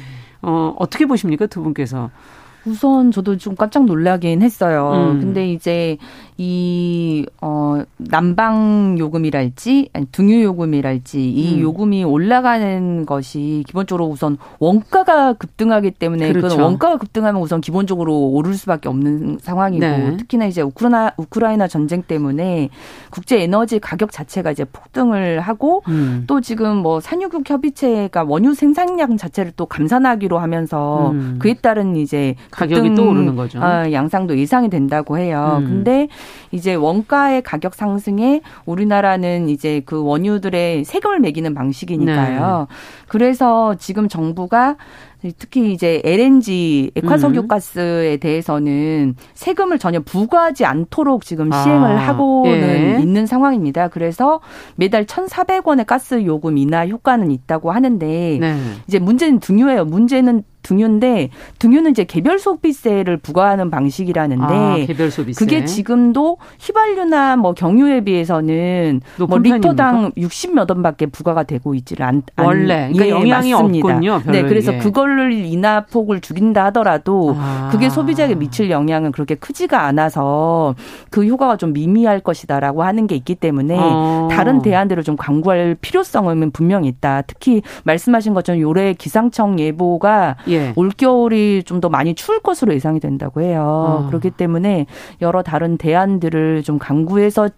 [0.42, 2.12] 어, 어떻게 보십니까 두 분께서?
[2.66, 5.12] 우선 저도 좀 깜짝 놀라긴 했어요.
[5.14, 5.22] 음.
[5.22, 5.98] 근데 이제
[6.38, 11.62] 이, 어, 난방 요금이랄지, 아니, 등유 요금이랄지, 이 음.
[11.62, 16.58] 요금이 올라가는 것이 기본적으로 우선 원가가 급등하기 때문에 그렇죠.
[16.58, 20.18] 그 원가가 급등하면 우선 기본적으로 오를 수밖에 없는 상황이고, 네.
[20.18, 22.70] 특히나 이제 우크라이나, 우크라이나 전쟁 때문에
[23.12, 26.26] 국제 에너지 가격 자체가 이제 폭등을 하고, 음.
[26.28, 31.38] 또 지금 뭐 산유국 협의체가 원유 생산량 자체를 또 감산하기로 하면서 음.
[31.40, 33.62] 그에 따른 이제 가격이 또 오르는 거죠.
[33.62, 35.60] 아, 양상도 예상이 된다고 해요.
[35.62, 35.66] 음.
[35.66, 36.08] 근데
[36.52, 42.68] 이제 원가의 가격 상승에 우리나라는 이제 그 원유들의 세금을 매기는 방식이니까요.
[42.70, 42.76] 네.
[43.08, 44.78] 그래서 지금 정부가
[45.38, 53.02] 특히 이제 LNG 액화석유 가스에 대해서는 세금을 전혀 부과하지 않도록 지금 아, 시행을 하고는 예.
[53.02, 53.88] 있는 상황입니다.
[53.88, 54.40] 그래서
[54.76, 58.56] 매달 1,400원의 가스 요금 인하 효과는 있다고 하는데 네.
[58.88, 59.86] 이제 문제는 등유예요.
[59.86, 65.38] 문제는 등유인데 등유는 이제 개별 소비세를 부과하는 방식이라는데 아, 개별 소비세.
[65.38, 72.90] 그게 지금도 휘발유나 뭐 경유에 비해서는 뭐 리터당 60몇 원밖에 부과가 되고 있지를 않 원래
[72.92, 73.88] 그러니까 예, 영향이 맞습니다.
[73.88, 74.22] 없군요.
[74.24, 74.32] 별로.
[74.32, 74.78] 네, 그래서 예.
[74.80, 75.05] 그걸
[75.46, 77.70] 인하폭을 줄인다 하더라도 아.
[77.72, 80.76] 그게 소비자에게 미칠 영향은 그렇게 크지가 않아서
[81.10, 84.28] 그 효과가 좀 미미할 것이다라고 하는 게 있기 때문에 어.
[84.32, 87.22] 다른 대안들을 좀 강구할 필요성은 분명히 있다.
[87.22, 90.56] 특히 말씀하신 것처럼 올해 기상청 예보가 예.
[90.56, 90.74] 예.
[90.76, 93.62] 올겨울이 좀 더 많이 추울 것으로 예상이 된다고 해요.
[93.64, 94.08] 어.
[94.08, 94.86] 그렇기 때문에
[95.22, 97.50] 여러 다른 대안들을 좀 강구해서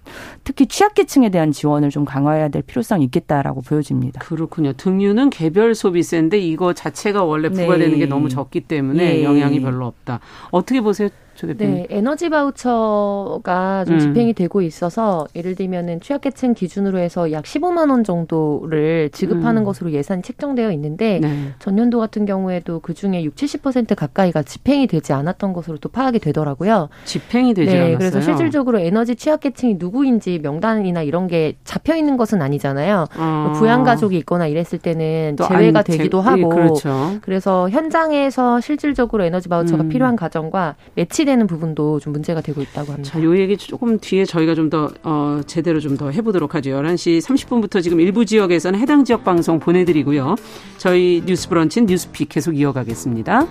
[0.44, 4.20] 특히 취약계층에 대한 지원을 좀 강화해야 될 필요성이 있겠다라고 보여집니다.
[4.20, 4.74] 그렇군요.
[4.74, 7.98] 등유는 개별 소비세인데 이거 자체가 원래 부과되는 네.
[7.98, 9.24] 게 너무 적기 때문에 예.
[9.24, 10.20] 영향이 별로 없다.
[10.52, 11.10] 어떻게 보세요?
[11.46, 14.00] 네, 에너지 바우처가 좀 음.
[14.00, 19.66] 집행이 되고 있어서 예를 들면은 취약계층 기준으로 해서 약 15만 원 정도를 지급하는 음.
[19.66, 21.54] 것으로 예산이 책정되어 있는데 네.
[21.60, 26.90] 전년도 같은 경우에도 그 중에 6, 70% 가까이가 집행이 되지 않았던 것으로 또 파악이 되더라고요.
[27.06, 27.98] 집행이 되지 네, 않았어요.
[27.98, 33.06] 그래서 실질적으로 에너지 취약계층이 누구인지 명단이나 이런 게 잡혀 있는 것은 아니잖아요.
[33.18, 33.54] 어.
[33.56, 37.18] 부양 가족이 있거나 이랬을 때는 제외가 되기도 제, 하고 예, 그렇죠.
[37.22, 39.90] 그래서 현장에서 실질적으로 에너지 바우처가 음.
[39.90, 43.12] 필요한 가정과 며칠 낭비되는 부분도 좀 문제가 되고 있다고 합니다.
[43.12, 46.72] 자, 요 얘기 조금 뒤에 저희가 좀 더 어, 제대로 좀 더 해보도록 하죠.
[46.72, 50.36] 11시 30분부터 지금 일부 지역에서는 해당 지역 방송 보내드리고요.
[50.78, 53.48] 저희 뉴스 브런치 뉴스픽 계속 이어가겠습니다.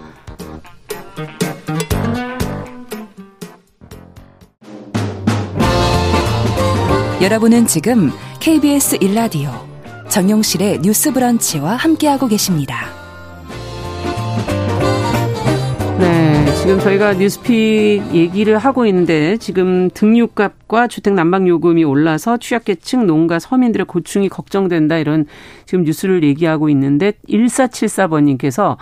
[7.22, 8.10] 여러분은 지금
[8.40, 9.50] KBS 1라디오
[10.08, 12.86] 정용실의 뉴스 브런치와 함께하고 계십니다.
[15.98, 16.25] 네,
[16.66, 23.86] 지금 저희가 뉴스픽 얘기를 하고 있는데 지금 등유값과 주택 난방 요금이 올라서 취약계층 농가 서민들의
[23.86, 25.26] 고충이 걱정된다 이런
[25.64, 28.78] 지금 뉴스를 얘기하고 있는데 1474번님께서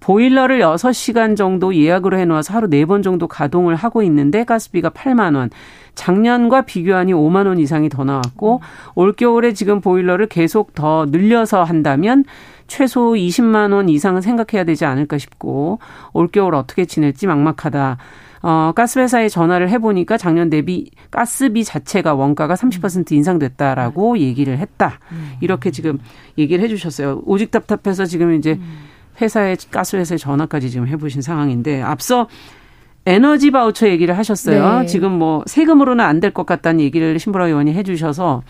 [0.00, 5.50] 보일러를 6시간 정도 예약으로 해놓아서 하루 4번 정도 가동을 하고 있는데 가스비가 8만 원.
[5.94, 8.60] 작년과 비교하니 5만 원 이상이 더 나왔고
[8.94, 12.24] 올겨울에 지금 보일러를 계속 더 늘려서 한다면
[12.66, 15.78] 최소 20만 원 이상은 생각해야 되지 않을까 싶고
[16.12, 17.96] 올겨울 어떻게 지낼지 막막하다.
[18.42, 25.00] 어, 가스회사에 전화를 해보니까 작년 대비 가스비 자체가 원가가 30% 인상됐다라고 얘기를 했다.
[25.40, 25.98] 이렇게 지금
[26.38, 27.22] 얘기를 해주셨어요.
[27.24, 28.58] 오직 답답해서 지금 이제
[29.20, 32.28] 회사에 가스회사에 전화까지 지금 해보신 상황인데 앞서
[33.06, 34.80] 에너지 바우처 얘기를 하셨어요.
[34.80, 34.86] 네.
[34.86, 38.42] 지금 뭐 세금으로는 안 될 것 같다는 얘기를 신보라 의원이 해주셔서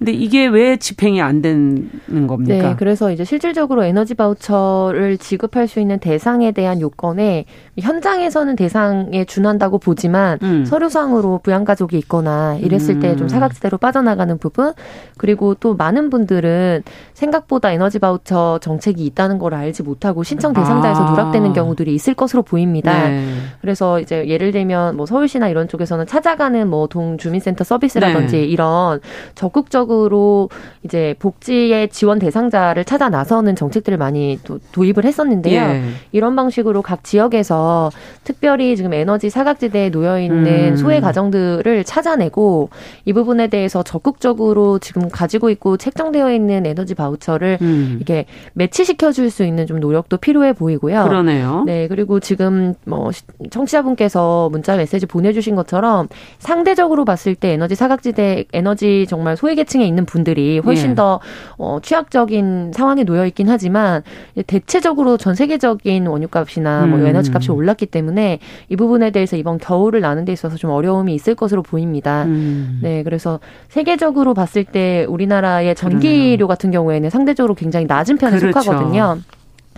[0.00, 1.90] 근데 이게 왜 집행이 안 되는
[2.26, 2.68] 겁니까?
[2.70, 7.44] 네, 그래서 이제 실질적으로 에너지 바우처를 지급할 수 있는 대상에 대한 요건에
[7.78, 10.64] 현장에서는 대상에 준한다고 보지만 음.
[10.64, 13.16] 서류상으로 부양가족이 있거나 이랬을 때 음.
[13.16, 14.72] 좀 사각지대로 빠져나가는 부분
[15.16, 16.82] 그리고 또 많은 분들은
[17.14, 21.10] 생각보다 에너지 바우처 정책이 있다는 걸 알지 못하고 신청 대상자에서 아.
[21.10, 23.08] 누락되는 경우들이 있을 것으로 보입니다.
[23.08, 23.34] 네.
[23.60, 28.44] 그래서 이제 예를 들면 뭐 서울시나 이런 쪽에서는 찾아가는 뭐 동 주민센터 서비스라든지 네.
[28.44, 29.00] 이런
[29.34, 30.48] 적극적 으로
[30.84, 35.60] 이제 복지의 지원 대상자를 찾아 나서는 정책들을 많이 도, 도입을 했었는데요.
[35.60, 35.82] 예.
[36.12, 37.90] 이런 방식으로 각 지역에서
[38.24, 40.76] 특별히 지금 에너지 사각지대에 놓여 있는 음.
[40.76, 42.70] 소외 가정들을 찾아내고
[43.04, 47.94] 이 부분에 대해서 적극적으로 지금 가지고 있고 책정되어 있는 에너지 바우처를 음.
[47.96, 51.04] 이렇게 매치시켜 줄 수 있는 좀 노력도 필요해 보이고요.
[51.04, 51.62] 그러네요.
[51.66, 56.08] 네, 그리고 지금 뭐 시- 청취자분께서 문자 메시지 보내 주신 것처럼
[56.40, 60.94] 상대적으로 봤을 때 에너지 사각지대, 에너지 정말 소외계층 에 있는 분들이 훨씬 예.
[60.94, 61.20] 더
[61.58, 64.02] 어, 취약적인 상황에 놓여 있긴 하지만
[64.46, 67.06] 대체적으로 전 세계적인 원유값이나 뭐 음.
[67.06, 68.38] 에너지 값이 올랐기 때문에
[68.68, 72.24] 이 부분에 대해서 이번 겨울을 나는 데 있어서 좀 어려움이 있을 것으로 보입니다.
[72.24, 72.80] 음.
[72.82, 78.60] 네, 그래서 세계적으로 봤을 때 우리나라의 전기료 같은 경우에는 상대적으로 굉장히 낮은 편에 그렇죠.
[78.60, 79.18] 속하거든요.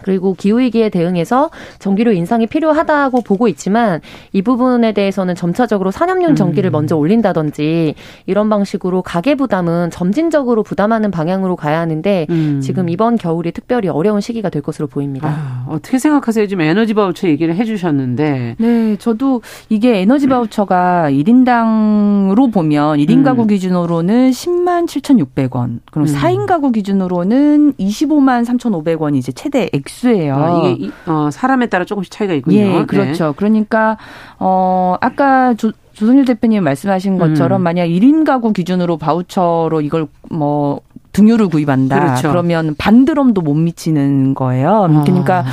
[0.03, 4.01] 그리고 기후위기에 대응해서 전기료 인상이 필요하다고 보고 있지만
[4.33, 6.73] 이 부분에 대해서는 점차적으로 산업용 전기를 음.
[6.73, 7.95] 먼저 올린다든지
[8.27, 12.61] 이런 방식으로 가계 부담은 점진적으로 부담하는 방향으로 가야 하는데 음.
[12.62, 15.29] 지금 이번 겨울이 특별히 어려운 시기가 될 것으로 보입니다.
[15.29, 16.47] 아, 어떻게 생각하세요?
[16.47, 23.23] 지금 에너지 바우처 얘기를 해주셨는데 네, 저도 이게 에너지 바우처가 1인당으로 보면 1인 음.
[23.23, 25.81] 가구 기준으로는 10만 7,600원.
[25.91, 26.15] 그럼 음.
[26.15, 30.35] 4인 가구 기준으로는 25만 3,500원이 이제 최대 액 수예요.
[30.37, 32.57] 아, 이게 이- 어, 사람에 따라 조금씩 차이가 있군요.
[32.59, 32.87] 예, 네.
[32.87, 33.35] 그렇죠.
[33.37, 33.96] 그러니까
[34.38, 37.64] 어 아까 조 조선일 대표님 말씀하신 것처럼 음.
[37.64, 40.81] 만약 1인 가구 기준으로 바우처로 이걸 뭐
[41.12, 42.00] 등유를 구입한다.
[42.00, 42.28] 그렇죠.
[42.31, 45.02] 그러면 반드럼도 못 미치는 거예요.
[45.05, 45.44] 그러니까 아.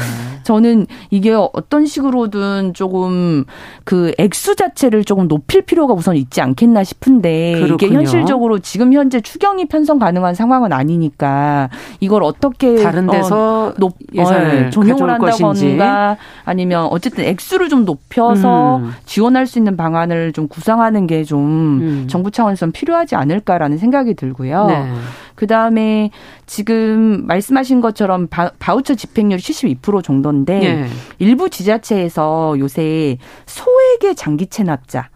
[0.50, 3.46] 저는 이게 어떤 식으로든 조금
[3.84, 8.00] 그 액수 자체를 조금 높일 필요가 우선 있지 않겠나 싶은데 이게 그렇군요.
[8.00, 14.72] 현실적으로 지금 현재 추경이 편성 가능한 상황은 아니니까 이걸 어떻게 다른 어, 데서 높 예산을
[14.76, 15.70] 어, 가져올 것인지.
[15.70, 18.92] 한다거나 아니면 어쨌든 액수를 좀 높여서 음.
[19.06, 22.08] 지원할 수 있는 방안을 좀 구상하는 게좀 음.
[22.10, 24.66] 정부 차원에서 필요하지 않을까라는 생각이 들고요.
[24.66, 24.94] 네.
[25.40, 26.12] 그 다음에
[26.48, 30.86] 지금 말씀하신 것처럼 바, 우처 집행률이 72% 정도인데 예.
[31.18, 35.08] 일부 지자체에서 요새 소액의 장기 체납자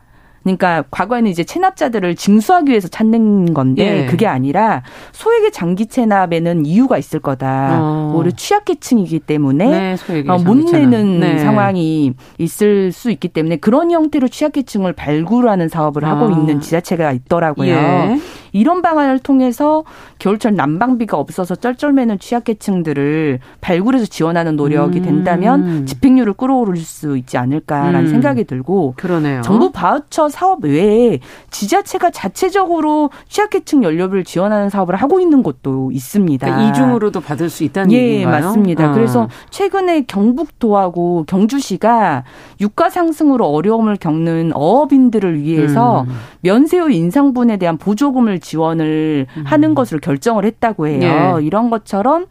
[0.43, 4.05] 그러니까 과거에는 이제 체납자들을 징수하기 위해서 찾는 건데 예.
[4.05, 4.83] 그게 아니라
[5.13, 7.79] 소액의 장기 체납에는 이유가 있을 거다.
[7.81, 8.13] 어.
[8.15, 10.53] 오히려 취약계층이기 때문에 네, 어, 못.
[10.73, 11.39] 내는 네.
[11.39, 16.31] 상황이 있을 수 있기 때문에 그런 형태로 취약계층을 발굴하는 사업을 하고 아.
[16.31, 17.73] 있는 지자체가 있더라고요.
[17.73, 18.19] 예.
[18.53, 19.83] 이런 방안을 통해서
[20.19, 25.03] 겨울철 난방비가 없어서 쩔쩔매는 취약계층들을 발굴해서 지원하는 노력이 음.
[25.03, 28.07] 된다면 집행률을 끌어올릴 수 있지 않을까라는 음.
[28.07, 29.41] 생각이 들고 그러네요.
[29.41, 36.45] 정부 바우처 사업 외에 지자체가 자체적으로 취약계층 연료를 지원하는 사업을 하고 있는 곳도 있습니다.
[36.45, 38.45] 그러니까 이중으로도 받을 수 있다는 예, 얘기인가요?
[38.45, 38.91] 맞습니다.
[38.91, 38.93] 어.
[38.93, 42.23] 그래서 최근에 경북도하고 경주시가
[42.61, 46.13] 유가 상승으로 어려움을 겪는 어업인들을 위해서 음.
[46.41, 51.38] 면세유 인상분에 대한 보조금을 지원을 하는 것으로 결정을 했다고 해요.
[51.39, 51.43] 예.
[51.43, 52.27] 이런 것처럼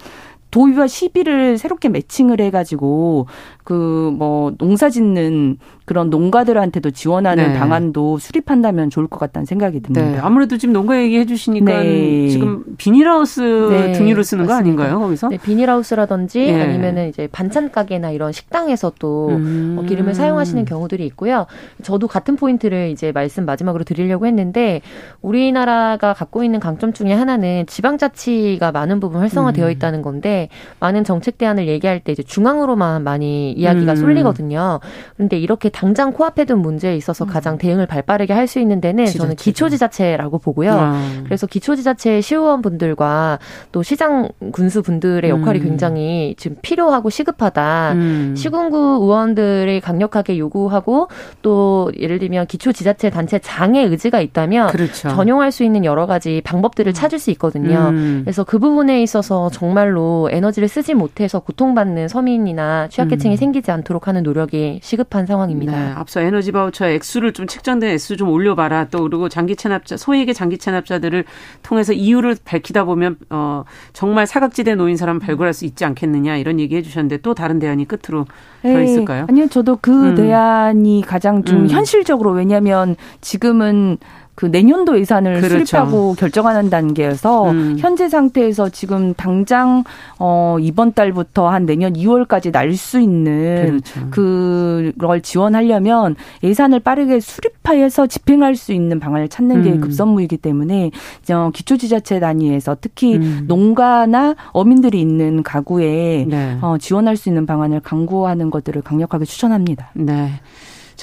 [0.52, 3.26] 도의와 시비를 새롭게 매칭을 해가지고
[3.64, 7.58] 그 뭐 농사 짓는 그런 농가들한테도 지원하는 네.
[7.58, 10.06] 방안도 수립한다면 좋을 것 같다는 생각이 듭니다.
[10.06, 10.18] 네.
[10.18, 12.28] 아무래도 지금 농가 얘기해 주시니까 네.
[12.28, 13.92] 지금 비닐하우스 네.
[13.92, 14.46] 등유로 쓰는 맞습니다.
[14.46, 15.00] 거 아닌가요?
[15.00, 15.28] 거기서?
[15.28, 16.60] 네, 비닐하우스라든지 예.
[16.62, 19.76] 아니면은 이제 반찬 가게나 이런 식당에서 또 음.
[19.78, 21.46] 어, 기름을 사용하시는 경우들이 있고요.
[21.82, 24.82] 저도 같은 포인트를 이제 말씀 마지막으로 드리려고 했는데
[25.20, 29.70] 우리나라가 갖고 있는 강점 중에 하나는 지방자치가 많은 부분 활성화되어 음.
[29.72, 30.48] 있다는 건데
[30.80, 33.96] 많은 정책 대안을 얘기할 때 이제 중앙으로만 많이 이야기가 음.
[33.96, 34.80] 쏠리거든요.
[35.16, 37.30] 그런데 이렇게 당장 코앞에 둔 문제에 있어서 음.
[37.30, 39.22] 가장 대응을 발빠르게 할 수 있는 데는 지자체죠.
[39.22, 40.72] 저는 기초지자체라고 보고요.
[40.72, 41.22] 아.
[41.24, 43.38] 그래서 기초지자체 시의원분들과
[43.72, 45.64] 또 시장 군수 분들의 역할이 음.
[45.64, 47.92] 굉장히 지금 필요하고 시급하다.
[47.92, 48.34] 음.
[48.36, 51.08] 시군구 의원들이 강력하게 요구하고
[51.40, 55.08] 또 예를 들면 기초지자체 단체 장의 의지가 있다면 그렇죠.
[55.08, 56.94] 전용할 수 있는 여러 가지 방법들을 음.
[56.94, 57.88] 찾을 수 있거든요.
[57.90, 58.20] 음.
[58.24, 63.36] 그래서 그 부분에 있어서 정말로 에너지를 쓰지 못해서 고통받는 서민이나 취약계층이 음.
[63.42, 65.72] 생기지 않도록 하는 노력이 시급한 상황입니다.
[65.72, 68.88] 네, 앞서 에너지 바우처 액수를 좀 책정된 액수 좀 올려봐라.
[68.88, 71.24] 또 그리고 장기 체납자 소액의 장기 체납자들을
[71.62, 76.76] 통해서 이유를 밝히다 보면 어 정말 사각지대 놓인 사람 발굴할 수 있지 않겠느냐 이런 얘기
[76.76, 78.26] 해 주셨는데 또 다른 대안이 끝으로
[78.62, 78.84] 더 네.
[78.84, 79.26] 있을까요?
[79.28, 80.14] 아니요, 저도 그 음.
[80.14, 81.68] 대안이 가장 좀 음.
[81.68, 83.98] 현실적으로 왜냐하면 지금은
[84.34, 85.64] 그 내년도 예산을 그렇죠.
[85.66, 87.76] 수립하고 결정하는 단계여서 음.
[87.78, 89.84] 현재 상태에서 지금 당장
[90.18, 94.10] 어 이번 달부터 한 내년 2월까지 날 수 있는 그렇죠.
[94.10, 99.80] 그걸 지원하려면 예산을 빠르게 수립하여서 집행할 수 있는 방안을 찾는 게 음.
[99.80, 100.90] 급선무이기 때문에
[101.30, 103.44] 어, 기초 지자체 단위에서 특히 음.
[103.46, 106.56] 농가나 어민들이 있는 가구에 네.
[106.62, 109.90] 어, 지원할 수 있는 방안을 강구하는 것들을 강력하게 추천합니다.
[109.94, 110.30] 네.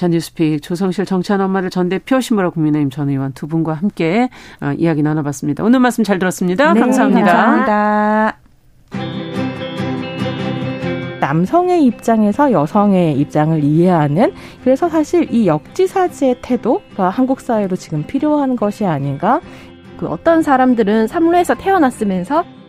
[0.00, 4.30] 전 뉴스픽 조성실 정치한 엄마를 전 대표 신보라 국민의힘 전 의원 두 분과 함께
[4.62, 5.62] 어, 이야기 나눠봤습니다.
[5.62, 6.72] 오늘 말씀 잘 들었습니다.
[6.72, 7.26] 네, 감사합니다.
[7.26, 8.36] 감사합니다.
[11.20, 14.32] 남성의 입장에서 여성의 입장을 이해하는
[14.64, 19.42] 그래서 사실 이 역지사지의 태도가 한국 사회로 지금 필요한 것이 아닌가.
[19.98, 22.42] 그 어떤 사람들은 삼루에서 태어났으면서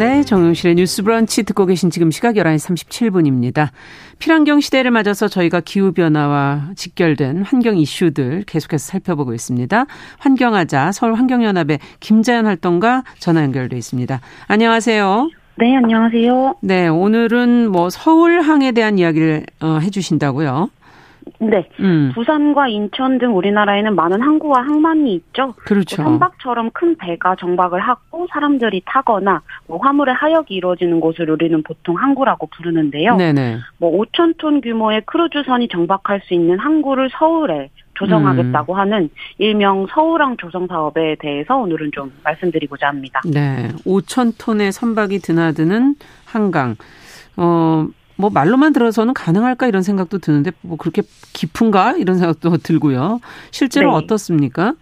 [0.00, 3.68] 네, 정용실의 뉴스 브런치 듣고 계신 지금 시각 11시 37분입니다.
[4.18, 9.84] 필환경 시대를 맞아서 저희가 기후변화와 직결된 환경 이슈들 계속해서 살펴보고 있습니다.
[10.16, 14.22] 환경하자 서울환경연합의 김자연 활동가 전화 연결돼 있습니다.
[14.46, 15.28] 안녕하세요.
[15.58, 16.54] 네, 안녕하세요.
[16.62, 20.70] 네, 오늘은 뭐 서울항에 대한 이야기를 어, 해주신다고요.
[21.38, 21.68] 네.
[21.80, 22.12] 음.
[22.14, 25.54] 부산과 인천 등 우리나라에는 많은 항구와 항만이 있죠.
[25.64, 26.02] 그렇죠.
[26.02, 32.46] 선박처럼 큰 배가 정박을 하고 사람들이 타거나 뭐 화물의 하역이 이루어지는 곳을 우리는 보통 항구라고
[32.48, 33.16] 부르는데요.
[33.16, 33.58] 네네.
[33.78, 38.78] 뭐 5천 톤 규모의 크루즈선이 정박할 수 있는 항구를 서울에 조성하겠다고 음.
[38.78, 43.20] 하는 일명 서울항 조성 사업에 대해서 오늘은 좀 말씀드리고자 합니다.
[43.26, 43.68] 네.
[43.84, 46.76] 5천 톤의 선박이 드나드는 한강.
[47.36, 47.86] 어,
[48.20, 51.02] 뭐 말로만 들어서는 가능할까 이런 생각도 드는데 뭐 그렇게
[51.32, 53.20] 깊은가 이런 생각도 들고요.
[53.50, 53.96] 실제로 네.
[53.96, 54.74] 어떻습니까?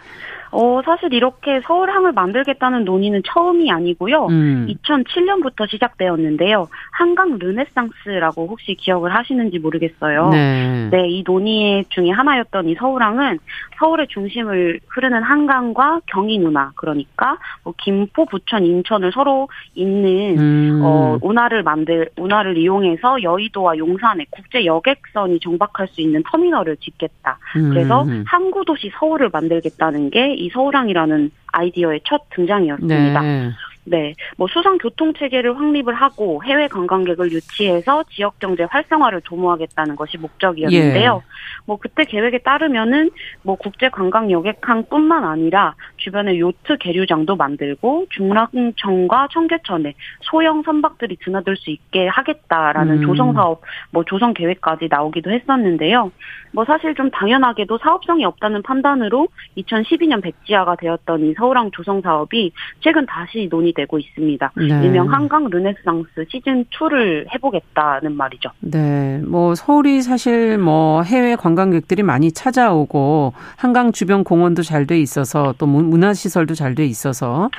[0.50, 4.26] 어, 사실 이렇게 서울항을 만들겠다는 논의는 처음이 아니고요.
[4.26, 4.66] 음.
[4.68, 6.68] 2007년부터 시작되었는데요.
[6.92, 10.30] 한강 르네상스라고 혹시 기억을 하시는지 모르겠어요.
[10.30, 10.88] 네.
[10.90, 13.38] 네, 이 논의 중에 하나였던 이 서울항은
[13.78, 20.80] 서울의 중심을 흐르는 한강과 경인 운하, 그러니까 뭐 김포, 부천, 인천을 서로 잇는 음.
[20.82, 27.38] 어, 운하를 만들 운하를 이용해서 여의도와 용산에 국제 여객선이 정박할 수 있는 터미널을 짓겠다.
[27.56, 27.70] 음.
[27.70, 33.20] 그래서 항구 도시 서울을 만들겠다는 게 이 서울항이라는 아이디어의 첫 등장이었습니다.
[33.20, 33.50] 네.
[33.90, 40.18] 네, 뭐 수상 교통 체계를 확립을 하고 해외 관광객을 유치해서 지역 경제 활성화를 도모하겠다는 것이
[40.18, 41.22] 목적이었는데요.
[41.24, 41.28] 예.
[41.64, 43.10] 뭐 그때 계획에 따르면은
[43.42, 51.70] 뭐 국제 관광 여객항뿐만 아니라 주변에 요트 계류장도 만들고 중랑천과 청계천에 소형 선박들이 드나들 수
[51.70, 53.06] 있게 하겠다라는 음.
[53.06, 56.10] 조성 사업 뭐 조성 계획까지 나오기도 했었는데요.
[56.52, 63.06] 뭐 사실 좀 당연하게도 사업성이 없다는 판단으로 2012년 백지화가 되었던 이 서울항 조성 사업이 최근
[63.06, 64.52] 다시 논의 되고 있습니다.
[64.56, 64.64] 네.
[64.84, 68.50] 일명 한강 르네상스 시즌 2를 해보겠다는 말이죠.
[68.58, 75.54] 네, 뭐 서울이 사실 뭐 해외 관광객들이 많이 찾아오고 한강 주변 공원도 잘 돼 있어서
[75.58, 77.50] 또 문화 시설도 잘 돼 있어서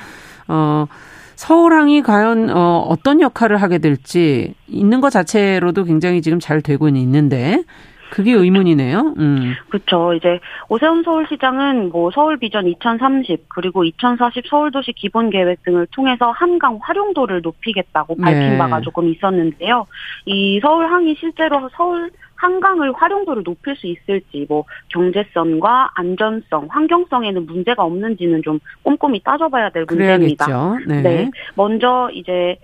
[0.47, 0.85] 어.
[1.35, 7.63] 서울항이 과연 어, 어떤 역할을 하게 될지 있는 것 자체로도 굉장히 지금 잘 되고 있는데
[8.09, 9.13] 그게 의문이네요.
[9.17, 9.55] 음.
[9.69, 10.13] 그렇죠.
[10.13, 16.79] 이제 오세훈 서울시장은 뭐 서울 비전 2030 그리고 2040 서울도시 기본 계획 등을 통해서 한강
[16.81, 18.57] 활용도를 높이겠다고 밝힌 네.
[18.57, 19.87] 바가 조금 있었는데요.
[20.25, 28.41] 이 서울항이 실제로 서울 한강을 활용도를 높일 수 있을지 뭐 경제성과 안전성, 환경성에는 문제가 없는지는
[28.43, 30.77] 좀 꼼꼼히 따져봐야 될 문제입니다.
[30.87, 31.01] 네.
[31.01, 31.31] 네.
[31.55, 32.57] 먼저 이제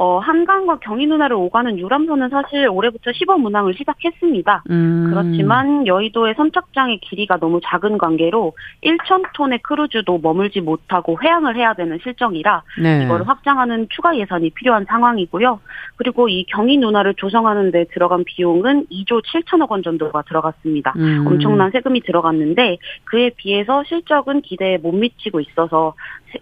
[0.00, 4.64] 어, 한강과 경인 아라를 오가는 유람선은 사실 올해부터 시범 운항을 시작했습니다.
[4.70, 5.10] 음.
[5.10, 12.62] 그렇지만 여의도의 선착장의 길이가 너무 작은 관계로 1,000톤의 크루즈도 머물지 못하고 회항을 해야 되는 실정이라
[12.82, 13.04] 네.
[13.04, 15.60] 이걸 확장하는 추가 예산이 필요한 상황이고요.
[15.96, 20.94] 그리고 이 경인 누나를 조성하는 데 들어간 비용은 2조 7천억 원 정도가 들어갔습니다.
[20.96, 21.26] 음.
[21.26, 25.92] 엄청난 세금이 들어갔는데 그에 비해서 실적은 기대에 못 미치고 있어서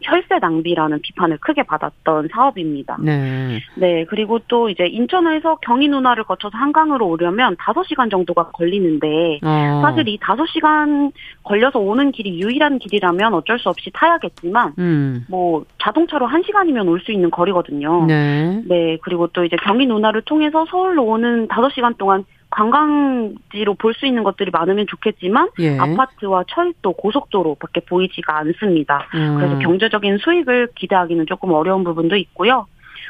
[0.02, 2.96] 혈세 낭비라는 비판을 크게 받았던 사업입니다.
[3.00, 3.60] 네.
[3.76, 4.04] 네.
[4.04, 9.80] 그리고 또 이제 인천에서 경인 운하를 거쳐서 한강으로 오려면 5시간 정도가 걸리는데 어.
[9.82, 11.12] 사실 이 5시간
[11.42, 15.24] 걸려서 오는 길이 유일한 길이라면 어쩔 수 없이 타야겠지만 음.
[15.28, 18.06] 뭐 자동차로 1시간이면 올 수 있는 거리거든요.
[18.06, 18.60] 네.
[18.66, 18.98] 네.
[19.02, 22.24] 그리고 또 이제 경인 운하를 통해서 서울로 오는 5시간 동안
[22.58, 25.78] 관광지로 볼 수 있는 것들이 많으면 좋겠지만 예.
[25.78, 29.08] 아파트와 철도, 고속도로밖에 보이지가 않습니다.
[29.14, 29.36] 음.
[29.36, 32.66] 그래서 경제적인 수익을 기대하기는 조금 어려운 부분도 있고요.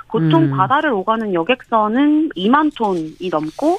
[0.09, 0.51] 보통 음.
[0.51, 3.79] 바다를 오가는 여객선은 2만 톤이 넘고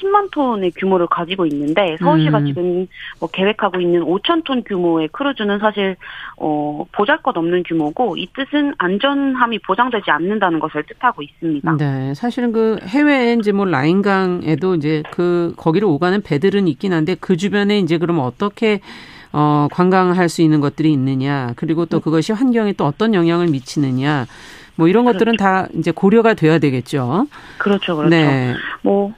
[0.00, 2.46] 10만 톤의 규모를 가지고 있는데 서울시가 음.
[2.46, 2.86] 지금
[3.18, 5.96] 뭐 계획하고 있는 5천 톤 규모의 크루즈는 사실
[6.36, 11.76] 어 보잘것없는 규모고 이 뜻은 안전함이 보장되지 않는다는 것을 뜻하고 있습니다.
[11.76, 17.36] 네, 사실은 그 해외에 이제 뭐 라인강에도 이제 그 거기를 오가는 배들은 있긴 한데 그
[17.36, 18.80] 주변에 이제 그럼 어떻게
[19.32, 22.00] 어 관광할 수 있는 것들이 있느냐 그리고 또 음.
[22.00, 24.26] 그것이 환경에 또 어떤 영향을 미치느냐
[24.80, 25.18] 뭐 이런 그렇죠.
[25.18, 27.26] 것들은 다 이제 고려가 돼야 되겠죠.
[27.58, 28.08] 그렇죠, 그렇죠.
[28.08, 28.54] 네.
[28.82, 29.12] 뭐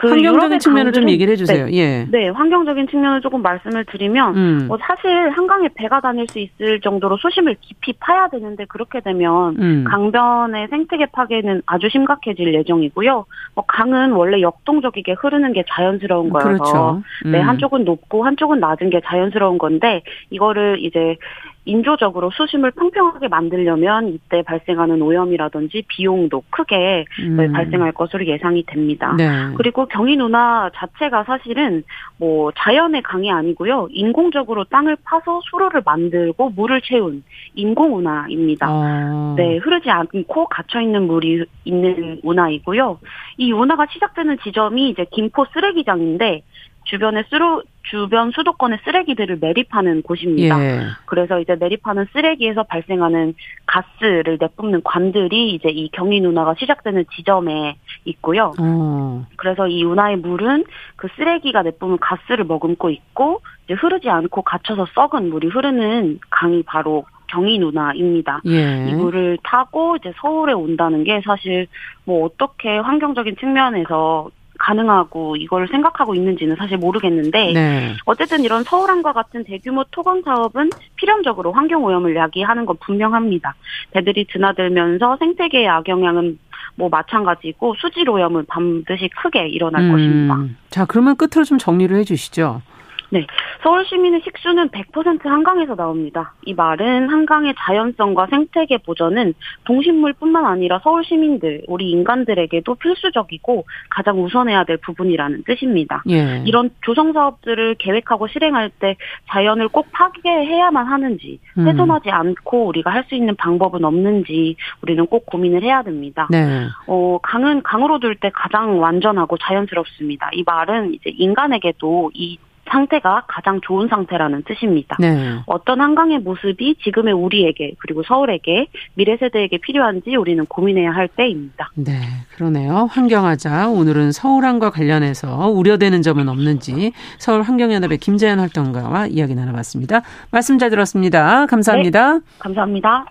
[0.00, 1.66] 그 환경적인 측면을 좀 얘기를 해주세요.
[1.66, 2.06] 네, 예.
[2.10, 4.64] 네, 환경적인 측면을 조금 말씀을 드리면, 음.
[4.66, 9.84] 뭐 사실 한강에 배가 다닐 수 있을 정도로 수심을 깊이 파야 되는데 그렇게 되면 음.
[9.86, 13.26] 강변의 생태계 파괴는 아주 심각해질 예정이고요.
[13.54, 17.02] 뭐 강은 원래 역동적이게 흐르는 게 자연스러운 거여서, 그렇죠.
[17.24, 17.32] 네, 음.
[17.32, 21.16] 네, 한쪽은 높고 한쪽은 낮은 게 자연스러운 건데 이거를 이제
[21.64, 27.52] 인조적으로 수심을 평평하게 만들려면 이때 발생하는 오염이라든지 비용도 크게 음.
[27.52, 29.14] 발생할 것으로 예상이 됩니다.
[29.16, 29.28] 네.
[29.56, 31.82] 그리고 경인 운하 자체가 사실은
[32.16, 33.88] 뭐 자연의 강이 아니고요.
[33.90, 37.22] 인공적으로 땅을 파서 수로를 만들고 물을 채운
[37.54, 38.66] 인공 운하입니다.
[38.68, 39.34] 아.
[39.36, 42.98] 네, 흐르지 않고 갇혀 있는 물이 있는 운하이고요.
[43.36, 46.42] 이 운하가 시작되는 지점이 이제 김포 쓰레기장인데
[46.90, 50.60] 주변에 쓰루, 주변 수도권의 쓰레기들을 매립하는 곳입니다.
[50.62, 50.80] 예.
[51.06, 53.34] 그래서 이제 매립하는 쓰레기에서 발생하는
[53.66, 57.76] 가스를 내뿜는 관들이 이제 이 경인 운하가 시작되는 지점에
[58.06, 58.52] 있고요.
[58.58, 59.24] 어.
[59.36, 60.64] 그래서 이 운하의 물은
[60.96, 67.04] 그 쓰레기가 내뿜는 가스를 머금고 있고 이제 흐르지 않고 갇혀서 썩은 물이 흐르는 강이 바로
[67.28, 68.40] 경인 운하입니다.
[68.46, 68.88] 예.
[68.88, 71.68] 이 물을 타고 이제 서울에 온다는 게 사실
[72.04, 74.30] 뭐 어떻게 환경적인 측면에서
[74.60, 77.96] 가능하고 이걸 생각하고 있는지는 사실 모르겠는데 네.
[78.04, 83.54] 어쨌든 이런 서울항과 같은 대규모 토건 사업은 필연적으로 환경 오염을 야기하는 건 분명합니다.
[83.90, 86.38] 배들이 드나들면서 생태계의 악영향은
[86.76, 89.92] 뭐 마찬가지고 수질 오염은 반드시 크게 일어날 음.
[89.92, 90.54] 것입니다.
[90.68, 92.62] 자, 그러면 끝으로 좀 정리를 해 주시죠.
[93.10, 93.26] 네.
[93.62, 96.34] 서울 시민의 식수는 100% 한강에서 나옵니다.
[96.44, 99.34] 이 말은 한강의 자연성과 생태계 보전은
[99.64, 106.02] 동식물뿐만 아니라 서울 시민들, 우리 인간들에게도 필수적이고 가장 우선해야 될 부분이라는 뜻입니다.
[106.08, 106.42] 예.
[106.46, 108.96] 이런 조성 사업들을 계획하고 실행할 때
[109.30, 111.66] 자연을 꼭 파괴해야만 하는지, 음.
[111.66, 116.28] 훼손하지 않고 우리가 할 수 있는 방법은 없는지 우리는 꼭 고민을 해야 됩니다.
[116.30, 116.66] 네.
[116.86, 120.30] 어, 강은 강으로 둘 때 가장 완전하고 자연스럽습니다.
[120.34, 122.38] 이 말은 이제 인간에게도 이
[122.70, 124.96] 상태가 가장 좋은 상태라는 뜻입니다.
[125.00, 125.40] 네.
[125.46, 131.70] 어떤 한강의 모습이 지금의 우리에게 그리고 서울에게 미래 세대에게 필요한지 우리는 고민해야 할 때입니다.
[131.74, 131.92] 네,
[132.36, 132.88] 그러네요.
[132.90, 133.68] 환경하자.
[133.68, 140.02] 오늘은 서울항과 관련해서 우려되는 점은 없는지 서울 환경연합의 김재현 활동가와 이야기 나눠봤습니다.
[140.30, 141.46] 말씀 잘 들었습니다.
[141.46, 142.14] 감사합니다.
[142.14, 143.04] 네, 감사합니다.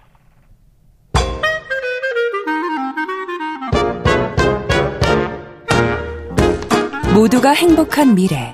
[7.14, 8.54] 모두가 행복한 미래.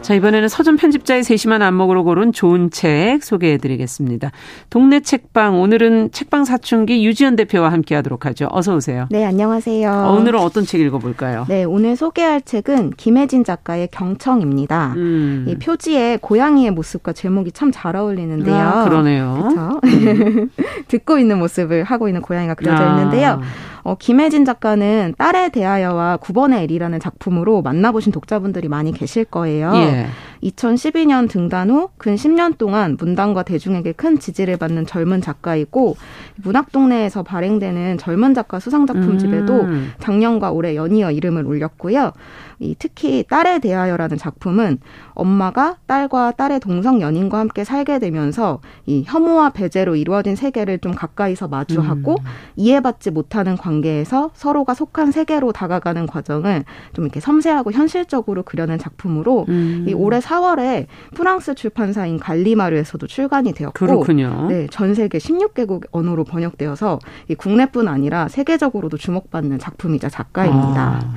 [0.00, 4.30] 자, 이번에는 서점 편집자의 세심한 안목으로 고른 좋은 책 소개해 드리겠습니다.
[4.70, 8.48] 동네 책방, 오늘은 책방 사춘기 유지연 대표와 함께 하도록 하죠.
[8.50, 9.06] 어서 오세요.
[9.10, 9.90] 네, 안녕하세요.
[9.92, 11.44] 어, 오늘은 어떤 책 읽어볼까요?
[11.48, 14.94] 네, 오늘 소개할 책은 김혜진 작가의 경청입니다.
[14.96, 15.44] 음.
[15.48, 18.56] 이 표지에 고양이의 모습과 제목이 참 잘 어울리는데요.
[18.56, 19.50] 아, 그러네요.
[19.52, 19.80] 그렇죠?
[19.84, 20.50] 음.
[20.88, 22.96] 듣고 있는 모습을 하고 있는 고양이가 그려져 아.
[22.96, 23.42] 있는데요.
[23.88, 29.72] 어, 김혜진 작가는 딸에 대하여와 9번의 L이라는 작품으로 만나보신 독자분들이 많이 계실 거예요.
[29.74, 30.06] 예.
[30.42, 35.96] 2012년 등단 후 근 10년 동안 문단과 대중에게 큰 지지를 받는 젊은 작가이고
[36.36, 39.92] 문학동네에서 발행되는 젊은 작가 수상작품집에도 음.
[39.98, 42.12] 작년과 올해 연이어 이름을 올렸고요.
[42.60, 44.78] 이 특히 딸에 대하여라는 작품은
[45.14, 51.48] 엄마가 딸과 딸의 동성 연인과 함께 살게 되면서 이 혐오와 배제로 이루어진 세계를 좀 가까이서
[51.48, 52.24] 마주하고 음.
[52.56, 59.84] 이해받지 못하는 관계에서 서로가 속한 세계로 다가가는 과정을 좀 이렇게 섬세하고 현실적으로 그려낸 작품으로 음.
[59.88, 64.46] 이 올해 4월에 프랑스 출판사인 갈리마르에서도 출간이 되었고 그렇군요.
[64.48, 66.98] 네, 전 세계 16개국 언어로 번역되어서
[67.28, 71.00] 이 국내뿐 아니라 세계적으로도 주목받는 작품이자 작가입니다.
[71.02, 71.14] 아.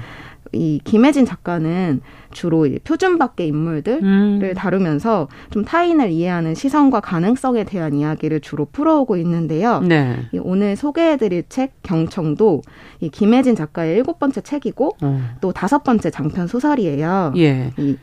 [0.53, 4.53] 이 김혜진 작가는 주로 표준 밖의 인물들을 음.
[4.55, 9.79] 다루면서 좀 타인을 이해하는 시선과 가능성에 대한 이야기를 주로 풀어오고 있는데요.
[9.79, 10.27] 네.
[10.41, 12.61] 오늘 소개해드릴 책 경청도
[12.99, 15.21] 이 김혜진 작가의 일곱 번째 책이고 어.
[15.41, 17.33] 또 다섯 번째 장편 소설이에요.
[17.37, 17.71] 예.
[17.77, 17.97] 이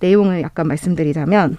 [0.00, 1.56] 내용을 약간 말씀드리자면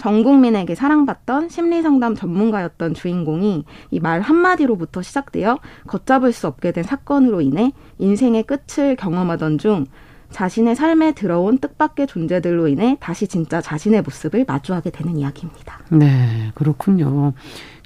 [0.00, 7.42] 전 국민에게 사랑받던 심리상담 전문가였던 주인공이 이 말 한마디로부터 시작되어 걷잡을 수 없게 된 사건으로
[7.42, 9.84] 인해 인생의 끝을 경험하던 중
[10.30, 15.80] 자신의 삶에 들어온 뜻밖의 존재들로 인해 다시 진짜 자신의 모습을 마주하게 되는 이야기입니다.
[15.90, 17.32] 네, 그렇군요.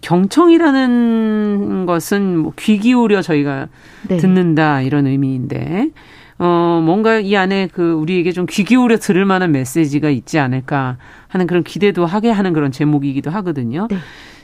[0.02, 3.68] 경청이라는 것은 뭐 귀 기울여 저희가
[4.08, 4.18] 네.
[4.18, 5.90] 듣는다 이런 의미인데
[6.38, 10.96] 어, 뭔가 이 안에 그 우리에게 좀 귀 기울여 들을 만한 메시지가 있지 않을까
[11.28, 13.88] 하는 그런 기대도 하게 하는 그런 제목이기도 하거든요.
[13.90, 13.98] 네.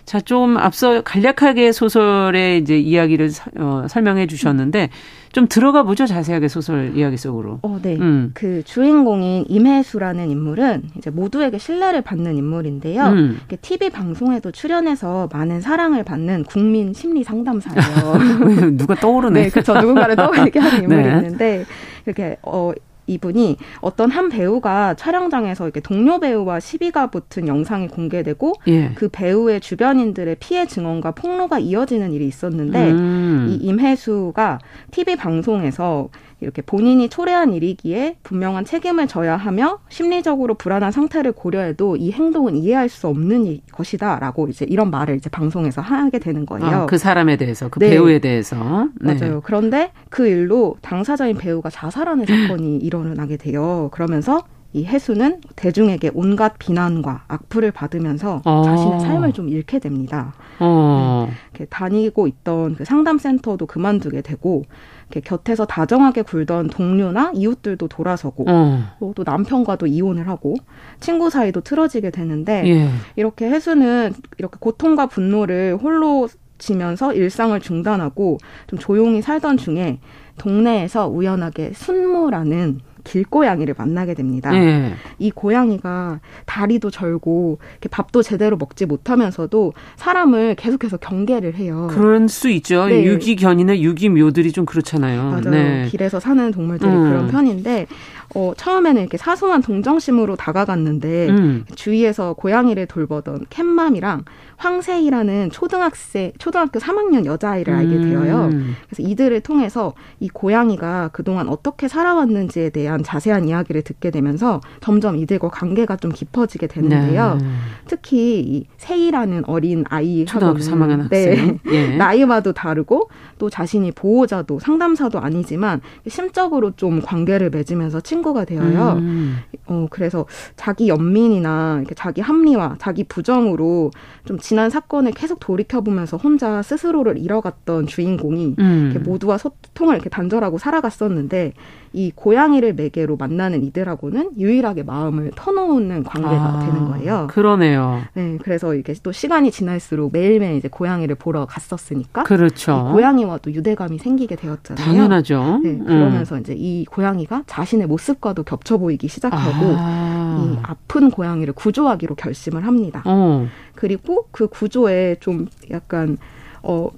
[0.04, 4.90] 자, 좀 앞서 간략하게 소설의 이제 이야기를 어, 설명해 주셨는데
[5.32, 7.60] 좀 들어가 보죠 자세하게 소설 이야기 속으로.
[7.62, 7.96] 어, 네.
[7.96, 8.32] 음.
[8.34, 13.04] 그 주인공인 임혜수라는 인물은 이제 모두에게 신뢰를 받는 인물인데요.
[13.04, 13.40] 음.
[13.60, 18.70] TV 방송에도 출연해서 많은 사랑을 받는 국민 심리 상담사예요.
[18.76, 19.42] 누가 떠오르네.
[19.42, 19.74] 네, 그렇죠.
[19.74, 21.16] 누군가를 떠오르게 하는 인물이 네.
[21.16, 21.64] 있는데
[22.06, 22.72] 이렇게 어
[23.06, 28.92] 이분이 어떤 한 배우가 촬영장에서 이렇게 동료 배우와 시비가 붙은 영상이 공개되고 예.
[28.94, 33.46] 그 배우의 주변인들의 피해 증언과 폭로가 이어지는 일이 있었는데 음.
[33.50, 34.58] 이 임혜수가
[34.90, 36.08] TV 방송에서
[36.40, 42.88] 이렇게 본인이 초래한 일이기에 분명한 책임을 져야 하며 심리적으로 불안한 상태를 고려해도 이 행동은 이해할
[42.88, 46.66] 수 없는 것이다라고 이제 이런 말을 이제 방송에서 하게 되는 거예요.
[46.66, 47.90] 아, 그 사람에 대해서, 그 네.
[47.90, 48.88] 배우에 대해서.
[49.00, 49.14] 네.
[49.14, 49.40] 맞아요.
[49.42, 53.88] 그런데 그 일로 당사자인 배우가 자살하는 사건이 일어나게 돼요.
[53.92, 58.62] 그러면서 이 해수는 대중에게 온갖 비난과 악플을 받으면서 어.
[58.64, 60.32] 자신의 삶을 좀 잃게 됩니다.
[60.60, 61.28] 어.
[61.54, 61.66] 네.
[61.68, 64.64] 다니고 있던 그 상담센터도 그만두게 되고
[65.08, 69.12] 이렇게 곁에서 다정하게 굴던 동료나 이웃들도 돌아서고 어.
[69.16, 70.54] 또 남편과도 이혼을 하고
[71.00, 72.88] 친구 사이도 틀어지게 되는데 예.
[73.16, 79.98] 이렇게 해수는 이렇게 고통과 분노를 홀로 지면서 일상을 중단하고 좀 조용히 살던 중에
[80.38, 84.50] 동네에서 우연하게 순무라는 길고양이를 만나게 됩니다.
[84.50, 84.94] 네.
[85.18, 87.58] 이 고양이가 다리도 절고
[87.90, 91.88] 밥도 제대로 먹지 못하면서도 사람을 계속해서 경계를 해요.
[91.90, 92.86] 그럴 수 있죠.
[92.86, 93.04] 네.
[93.04, 95.22] 유기견이나 유기묘들이 좀 그렇잖아요.
[95.22, 95.50] 맞아요.
[95.50, 95.86] 네.
[95.88, 97.08] 길에서 사는 동물들이 음.
[97.08, 97.86] 그런 편인데
[98.34, 101.64] 어, 처음에는 이렇게 사소한 동정심으로 다가갔는데 음.
[101.74, 104.24] 주위에서 고양이를 돌보던 캣맘이랑
[104.56, 108.02] 황세희라는 초등학생 초등학교 3학년 여자아이를 알게 음.
[108.02, 108.50] 되어요.
[108.88, 115.48] 그래서 이들을 통해서 이 고양이가 그동안 어떻게 살아왔는지에 대한 자세한 이야기를 듣게 되면서 점점 이들과
[115.48, 117.38] 관계가 좀 깊어지게 되는데요.
[117.40, 117.46] 네.
[117.86, 121.34] 특히 이 세희라는 어린 아이 초등학교 3학년 네.
[121.34, 121.96] 학생 예.
[121.96, 123.08] 나이와도 다르고
[123.38, 128.96] 또 자신이 보호자도 상담사도 아니지만 심적으로 좀 관계를 맺으면서 친 구가 되어요.
[128.98, 129.38] 음.
[129.66, 133.90] 어 그래서 자기 연민이나 이렇게 자기 합리화, 자기 부정으로
[134.24, 139.02] 좀 지난 사건을 계속 돌이켜보면서 혼자 스스로를 잃어갔던 주인공이 음.
[139.04, 141.52] 모두와 소통을 이렇게 단절하고 살아갔었는데
[141.92, 147.26] 이 고양이를 매개로 만나는 이들하고는 유일하게 마음을 터놓는 관계가 아, 되는 거예요.
[147.30, 148.02] 그러네요.
[148.14, 152.22] 네, 그래서 이게 또 시간이 지날수록 매일매일 이제 고양이를 보러 갔었으니까.
[152.22, 152.90] 그렇죠.
[152.92, 154.84] 고양이와도 유대감이 생기게 되었잖아요.
[154.84, 155.60] 당연하죠.
[155.64, 156.40] 네, 그러면서 음.
[156.40, 160.46] 이제 이 고양이가 자신의 모습과도 겹쳐 보이기 시작하고 아.
[160.46, 163.02] 이 아픈 고양이를 구조하기로 결심을 합니다.
[163.04, 163.48] 어.
[163.74, 166.18] 그리고 그 구조에 좀 약간
[166.62, 166.88] 어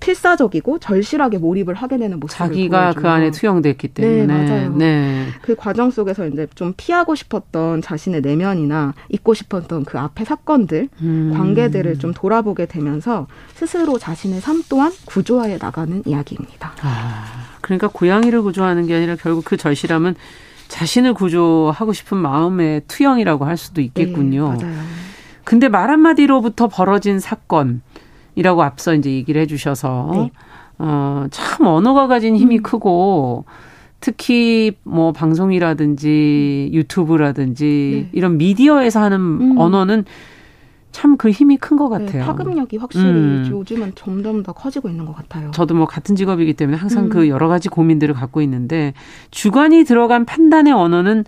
[0.00, 3.02] 필사적이고 절실하게 몰입을 하게 되는 모습을 자기가 보여줘요.
[3.02, 4.74] 그 안에 투영됐기 때문에 네 맞아요.
[4.74, 5.26] 네.
[5.42, 11.32] 그 과정 속에서 이제 좀 피하고 싶었던 자신의 내면이나 잊고 싶었던 그 앞의 사건들, 음.
[11.34, 16.72] 관계들을 좀 돌아보게 되면서 스스로 자신의 삶 또한 구조화해 나가는 이야기입니다.
[16.82, 17.24] 아,
[17.60, 20.14] 그러니까 고양이를 구조하는 게 아니라 결국 그 절실함은
[20.68, 24.56] 자신을 구조하고 싶은 마음의 투영이라고 할 수도 있겠군요.
[24.58, 24.82] 네, 맞아요.
[25.44, 27.80] 근데 말 한마디로부터 벌어진 사건.
[28.38, 30.30] 이라고 앞서 이제 얘기를 해주셔서 네.
[30.78, 32.62] 어, 참 언어가 가진 힘이 음.
[32.62, 33.44] 크고
[34.00, 38.18] 특히 뭐 방송이라든지 유튜브라든지 네.
[38.18, 39.58] 이런 미디어에서 하는 음.
[39.58, 40.04] 언어는
[40.90, 42.10] 참 그 힘이 큰 것 같아요.
[42.10, 43.48] 네, 파급력이 확실히 음.
[43.50, 45.50] 요즘은 점점 더 커지고 있는 것 같아요.
[45.52, 47.08] 저도 뭐 같은 직업이기 때문에 항상 음.
[47.08, 48.94] 그 여러 가지 고민들을 갖고 있는데
[49.30, 51.24] 주관이 들어간 판단의 언어는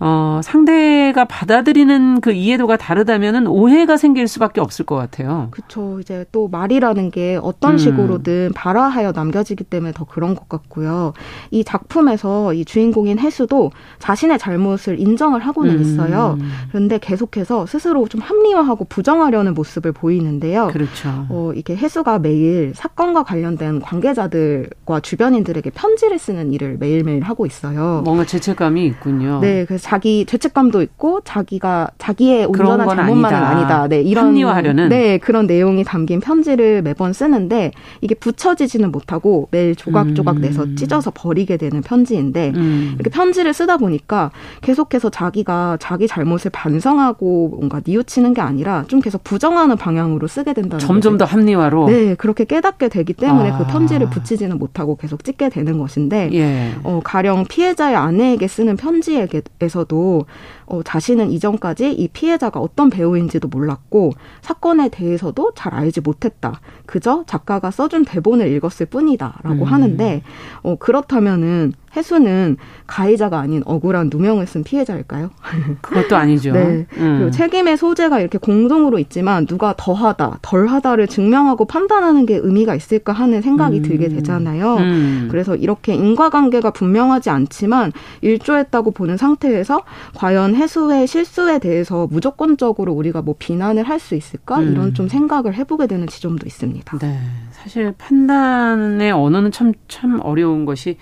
[0.00, 5.48] 어, 상대가 받아들이는 그 이해도가 다르다면은 오해가 생길 수밖에 없을 것 같아요.
[5.50, 5.98] 그렇죠.
[6.00, 7.78] 이제 또 말이라는 게 어떤 음.
[7.78, 11.14] 식으로든 발화하여 남겨지기 때문에 더 그런 것 같고요.
[11.50, 15.80] 이 작품에서 이 주인공인 해수도 자신의 잘못을 인정을 하고는 음.
[15.80, 16.38] 있어요.
[16.68, 20.68] 그런데 계속해서 스스로 좀 합리화하고 부정하려는 모습을 보이는데요.
[20.68, 21.26] 그렇죠.
[21.28, 28.02] 어, 이게 해수가 매일 사건과 관련된 관계자들과 주변인들에게 편지를 쓰는 일을 매일매일 하고 있어요.
[28.04, 29.40] 뭔가 죄책감이 있군요.
[29.40, 33.48] 네, 그래서 자기 죄책감도 있고 자기가 자기의 온전한 잘못만은 아니다.
[33.48, 33.88] 아니다.
[33.88, 37.72] 네, 이런 합리화하려는 네, 그런 내용이 담긴 편지를 매번 쓰는데
[38.02, 40.40] 이게 붙여지지는 못하고 매일 조각조각 음.
[40.42, 42.96] 내서 찢어서 버리게 되는 편지인데 음.
[42.96, 44.30] 이렇게 편지를 쓰다 보니까
[44.60, 50.80] 계속해서 자기가 자기 잘못을 반성하고 뭔가 뉘우치는 게 아니라 좀 계속 부정하는 방향으로 쓰게 된다는
[50.80, 51.24] 점점 거죠.
[51.24, 53.58] 더 합리화로 네, 그렇게 깨닫게 되기 때문에 그 아.
[53.60, 56.74] 그 편지를 붙이지는 못하고 계속 찍게 되는 것인데 예.
[56.84, 60.26] 어, 가령 피해자의 아내에게 쓰는 편지에서 대해서도
[60.66, 64.12] 어, 자신은 이전까지 이 피해자가 어떤 배우인지도 몰랐고
[64.42, 66.60] 사건에 대해서도 잘 알지 못했다.
[66.86, 69.64] 그저 작가가 써준 대본을 읽었을 뿐이다라고 음.
[69.64, 70.22] 하는데
[70.62, 75.30] 어, 그렇다면은 해수는 가해자가 아닌 억울한 누명을 쓴 피해자일까요?
[75.82, 76.52] 그것도 아니죠.
[76.52, 76.86] 네.
[76.96, 77.16] 음.
[77.18, 83.42] 그리고 책임의 소재가 이렇게 공동으로 있지만 누가 더하다, 덜하다를 증명하고 판단하는 게 의미가 있을까 하는
[83.42, 83.82] 생각이 음.
[83.82, 84.76] 들게 되잖아요.
[84.76, 85.28] 음.
[85.30, 87.92] 그래서 이렇게 인과관계가 분명하지 않지만
[88.22, 89.82] 일조했다고 보는 상태에서
[90.14, 94.70] 과연 해수의 실수에 대해서 무조건적으로 우리가 뭐 비난을 할 수 있을까 음.
[94.72, 96.98] 이런 좀 생각을 해보게 되는 지점도 있습니다.
[96.98, 97.18] 네.
[97.50, 100.96] 사실 판단의 언어는 참 참 어려운 것이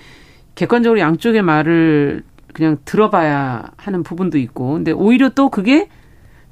[0.57, 5.89] 객관적으로 양쪽의 말을 그냥 들어봐야 하는 부분도 있고, 근데 오히려 또 그게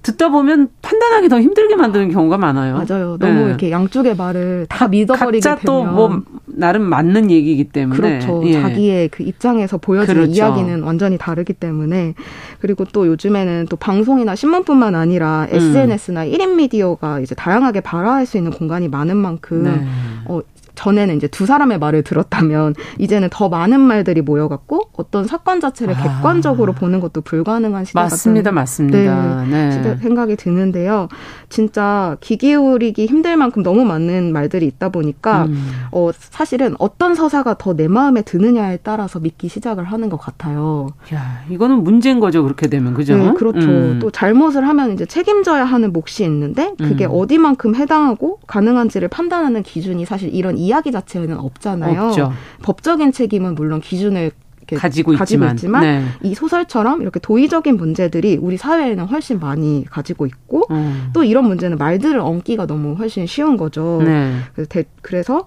[0.04, 2.74] 듣다 보면 판단하기 더 힘들게 만드는 경우가 많아요.
[2.74, 3.16] 맞아요.
[3.18, 3.46] 너무 네.
[3.46, 8.42] 이렇게 양쪽의 말을 다 믿어버리게 각자 되면 각자 또뭐 나름 맞는 얘기이기 때문에 그렇죠.
[8.44, 8.52] 예.
[8.52, 10.36] 자기의 그 입장에서 보여지는 그렇죠.
[10.36, 12.14] 이야기는 완전히 다르기 때문에
[12.60, 16.30] 그리고 또 요즘에는 또 방송이나 신문뿐만 아니라 SNS나 음.
[16.30, 19.86] 1인 미디어가 이제 다양하게 발화할 수 있는 공간이 많은 만큼 네.
[20.26, 20.42] 어,
[20.74, 26.02] 전에는 이제 두 사람의 말을 들었다면 이제는 더 많은 말들이 모여갖고 어떤 사건 자체를 아.
[26.02, 29.44] 객관적으로 보는 것도 불가능한 시대 맞습니다, 같은 맞습니다.
[29.44, 29.72] 네, 네.
[29.72, 31.08] 시대 생각이 드는데요.
[31.50, 35.70] 진짜 귀 기울이기 힘들 만큼 너무 많은 말들이 있다 보니까 음.
[35.92, 40.88] 어, 사실은 어떤 서사가 더 내 마음에 드느냐에 따라서 믿기 시작을 하는 것 같아요.
[41.12, 42.42] 야, 이거는 문제인 거죠.
[42.42, 43.16] 그렇게 되면 그죠?
[43.16, 43.66] 네, 그렇죠.
[43.68, 43.98] 음.
[44.00, 47.10] 또 잘못을 하면 이제 책임져야 하는 몫이 있는데 그게 음.
[47.12, 52.02] 어디만큼 해당하고 가능한지를 판단하는 기준이 사실 이런 이야기 자체는 없잖아요.
[52.02, 52.32] 없죠.
[52.62, 54.32] 법적인 책임은 물론 기준을
[54.78, 56.04] 가지고, 가지고 있지만, 있지만 네.
[56.22, 61.10] 이 소설처럼 이렇게 도의적인 문제들이 우리 사회에는 훨씬 많이 가지고 있고 음.
[61.12, 64.00] 또 이런 문제는 말들을 얹기가 너무 훨씬 쉬운 거죠.
[64.02, 64.32] 네.
[64.54, 65.44] 그래서, 대, 그래서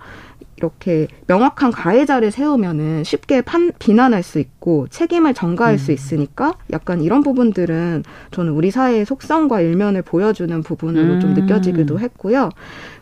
[0.58, 5.78] 이렇게 명확한 가해자를 세우면은 쉽게 판, 비난할 수 있고 책임을 전가할 음.
[5.78, 11.20] 수 있으니까 약간 이런 부분들은 저는 우리 사회의 속성과 일면을 보여주는 부분으로 음.
[11.20, 12.50] 좀 느껴지기도 했고요.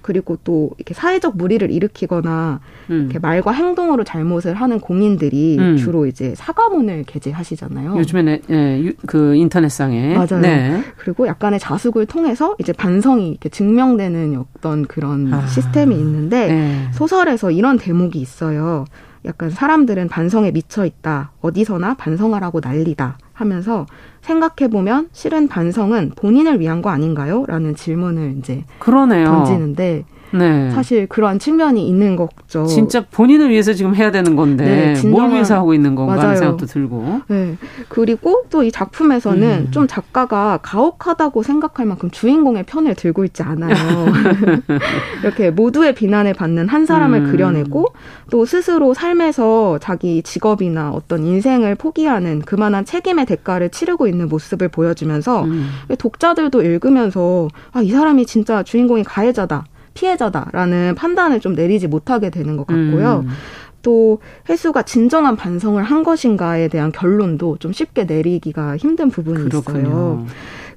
[0.05, 2.59] 그리고 또 이렇게 사회적 무리를 일으키거나
[2.91, 3.01] 음.
[3.05, 5.77] 이렇게 말과 행동으로 잘못을 하는 공인들이 음.
[5.77, 7.97] 주로 이제 사과문을 게재하시잖아요.
[7.97, 10.41] 요즘에는 예, 그 인터넷상에 맞아요.
[10.41, 10.83] 네.
[10.97, 15.47] 그리고 약간의 자숙을 통해서 이제 반성이 이렇게 증명되는 어떤 그런 아.
[15.47, 16.87] 시스템이 있는데 네.
[16.93, 18.85] 소설에서 이런 대목이 있어요.
[19.25, 21.31] 약간 사람들은 반성에 미쳐 있다.
[21.41, 23.17] 어디서나 반성하라고 난리다.
[23.35, 23.85] 하면서
[24.21, 27.45] 생각해 보면 실은 반성은 본인을 위한 거 아닌가요?
[27.47, 29.25] 라는 질문을 이제 그러네요.
[29.25, 30.69] 던지는데 네.
[30.71, 32.65] 사실 그러한 측면이 있는 거죠.
[32.65, 36.65] 진짜 본인을 위해서 지금 해야 되는 건데 네, 뭘 위해서 하고 있는 건가 하는 생각도
[36.65, 37.21] 들고.
[37.29, 37.55] 네.
[37.87, 39.71] 그리고 또 이 작품에서는 음.
[39.71, 43.75] 좀 작가가 가혹하다고 생각할 만큼 주인공의 편을 들고 있지 않아요.
[45.23, 47.31] 이렇게 모두의 비난을 받는 한 사람을 음.
[47.31, 47.85] 그려내고
[48.31, 55.43] 또 스스로 삶에서 자기 직업이나 어떤 인생을 포기하는 그만한 책임의 대가를 치르고 있는 모습을 보여주면서
[55.43, 55.69] 음.
[55.97, 59.65] 독자들도 읽으면서 아, 이 사람이 진짜 주인공이 가해자다.
[59.95, 63.23] 피해자다라는 판단을 좀 내리지 못하게 되는 것 같고요.
[63.25, 63.29] 음.
[63.81, 64.19] 또
[64.49, 69.79] 혜수가 진정한 반성을 한 것인가에 대한 결론도 좀 쉽게 내리기가 힘든 부분이 그렇군요.
[69.79, 70.25] 있어요.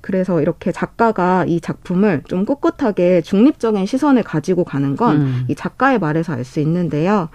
[0.01, 5.47] 그래서 이렇게 작가가 이 작품을 좀 꿋꿋하게 중립적인 시선을 가지고 가는 건이 음.
[5.57, 7.29] 작가의 말에서 알 수 있는데요.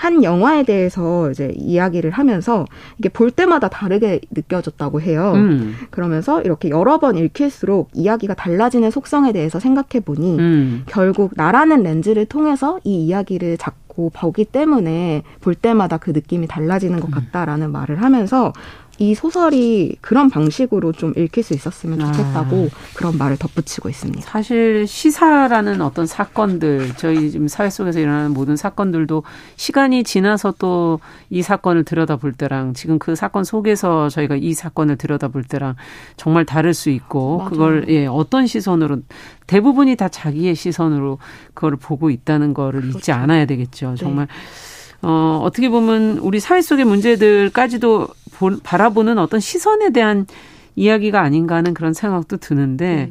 [0.00, 2.64] 한 영화에 대해서 이제 이야기를 하면서
[2.96, 5.32] 이게 볼 때마다 다르게 느껴졌다고 해요.
[5.34, 5.74] 음.
[5.90, 10.84] 그러면서 이렇게 여러 번 읽힐수록 이야기가 달라지는 속성에 대해서 생각해 보니 음.
[10.86, 17.08] 결국 나라는 렌즈를 통해서 이 이야기를 잡고 보기 때문에 볼 때마다 그 느낌이 달라지는 것
[17.08, 17.10] 음.
[17.10, 17.72] 같다라는 음.
[17.72, 18.54] 말을 하면서
[19.00, 22.94] 이 소설이 그런 방식으로 좀 읽힐 수 있었으면 좋겠다고 아.
[22.94, 24.20] 그런 말을 덧붙이고 있습니다.
[24.22, 29.24] 사실 시사라는 어떤 사건들, 저희 지금 사회 속에서 일어나는 모든 사건들도
[29.56, 35.44] 시간이 지나서 또 이 사건을 들여다볼 때랑 지금 그 사건 속에서 저희가 이 사건을 들여다볼
[35.44, 35.76] 때랑
[36.16, 37.50] 정말 다를 수 있고 맞아요.
[37.50, 38.98] 그걸 예, 어떤 시선으로
[39.46, 41.18] 대부분이 다 자기의 시선으로
[41.54, 42.98] 그걸 보고 있다는 거를 그렇죠.
[42.98, 43.94] 잊지 않아야 되겠죠.
[43.96, 44.32] 정말 네.
[45.02, 50.26] 어, 어떻게 보면 우리 사회 속의 문제들까지도 보, 바라보는 어떤 시선에 대한
[50.76, 53.10] 이야기가 아닌가 하는 그런 생각도 드는데 네.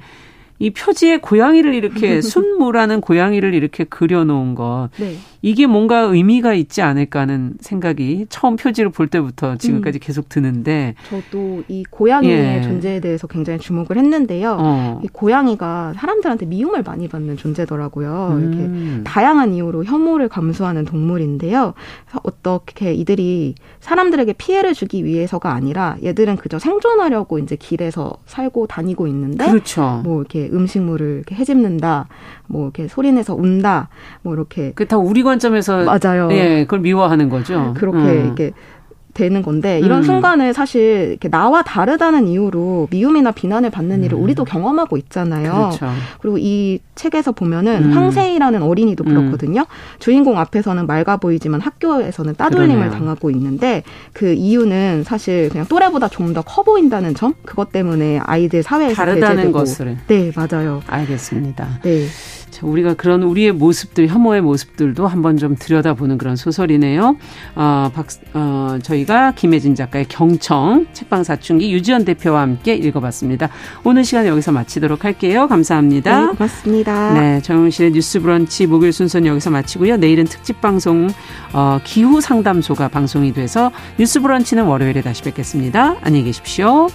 [0.60, 5.16] 이 표지에 고양이를 이렇게 순무라는 고양이를 이렇게 그려놓은 것 네.
[5.42, 10.02] 이게 뭔가 의미가 있지 않을까 하는 생각이 처음 표지를 볼 때부터 지금까지 음.
[10.02, 12.62] 계속 드는데 저도 이 고양이의 예.
[12.62, 14.58] 존재에 대해서 굉장히 주목을 했는데요.
[14.60, 15.02] 어.
[15.04, 18.30] 이 고양이가 사람들한테 미움을 많이 받는 존재더라고요.
[18.34, 18.42] 음.
[18.42, 21.74] 이렇게 다양한 이유로 혐오를 감수하는 동물인데요.
[22.24, 29.50] 어떻게 이들이 사람들에게 피해를 주기 위해서가 아니라 얘들은 그저 생존하려고 이제 길에서 살고 다니고 있는데
[29.50, 30.02] 그렇죠.
[30.04, 32.08] 뭐 이렇게 음식물을 이렇게 해집는다,
[32.50, 33.88] 뭐 이렇게 소리내서 운다,
[34.24, 36.28] 뭐 이렇게 그 다 우리 관점에서 맞아요.
[36.32, 37.74] 예, 그걸 미워하는 거죠.
[37.78, 38.26] 그렇게 음.
[38.26, 38.52] 이렇게
[39.12, 40.04] 되는 건데 이런 음.
[40.04, 44.24] 순간을 사실 이렇게 나와 다르다는 이유로 미움이나 비난을 받는 일을 음.
[44.24, 45.52] 우리도 경험하고 있잖아요.
[45.52, 45.88] 그렇죠.
[46.22, 47.92] 그리고 이 책에서 보면은 음.
[47.92, 49.10] 황세희라는 어린이도 음.
[49.10, 49.66] 그렇거든요.
[49.98, 52.92] 주인공 앞에서는 맑아 보이지만 학교에서는 따돌림을 그러네요.
[52.92, 53.84] 당하고 있는데
[54.14, 59.36] 그 이유는 사실 그냥 또래보다 좀 더 커 보인다는 점 그것 때문에 아이들 사회에서 다르다는
[59.38, 59.52] 배제되고.
[59.58, 60.82] 것을 네 맞아요.
[60.88, 61.68] 알겠습니다.
[61.84, 62.06] 네.
[62.60, 67.16] 자, 우리가 그런 우리의 모습들, 혐오의 모습들도 한번 좀 들여다보는 그런 소설이네요.
[67.56, 73.50] 어, 박, 어, 저희가 김혜진 작가의 경청, 책방 사춘기 유지연 대표와 함께 읽어봤습니다.
[73.84, 75.48] 오늘 시간 여기서 마치도록 할게요.
[75.48, 76.20] 감사합니다.
[76.20, 77.14] 네, 고맙습니다.
[77.14, 79.98] 네, 정영실의 뉴스 브런치 목요일 순서는 여기서 마치고요.
[79.98, 81.08] 내일은 특집 방송,
[81.54, 85.96] 어, 기후 상담소가 방송이 돼서 뉴스 브런치는 월요일에 다시 뵙겠습니다.
[86.02, 86.88] 안녕히 계십시오.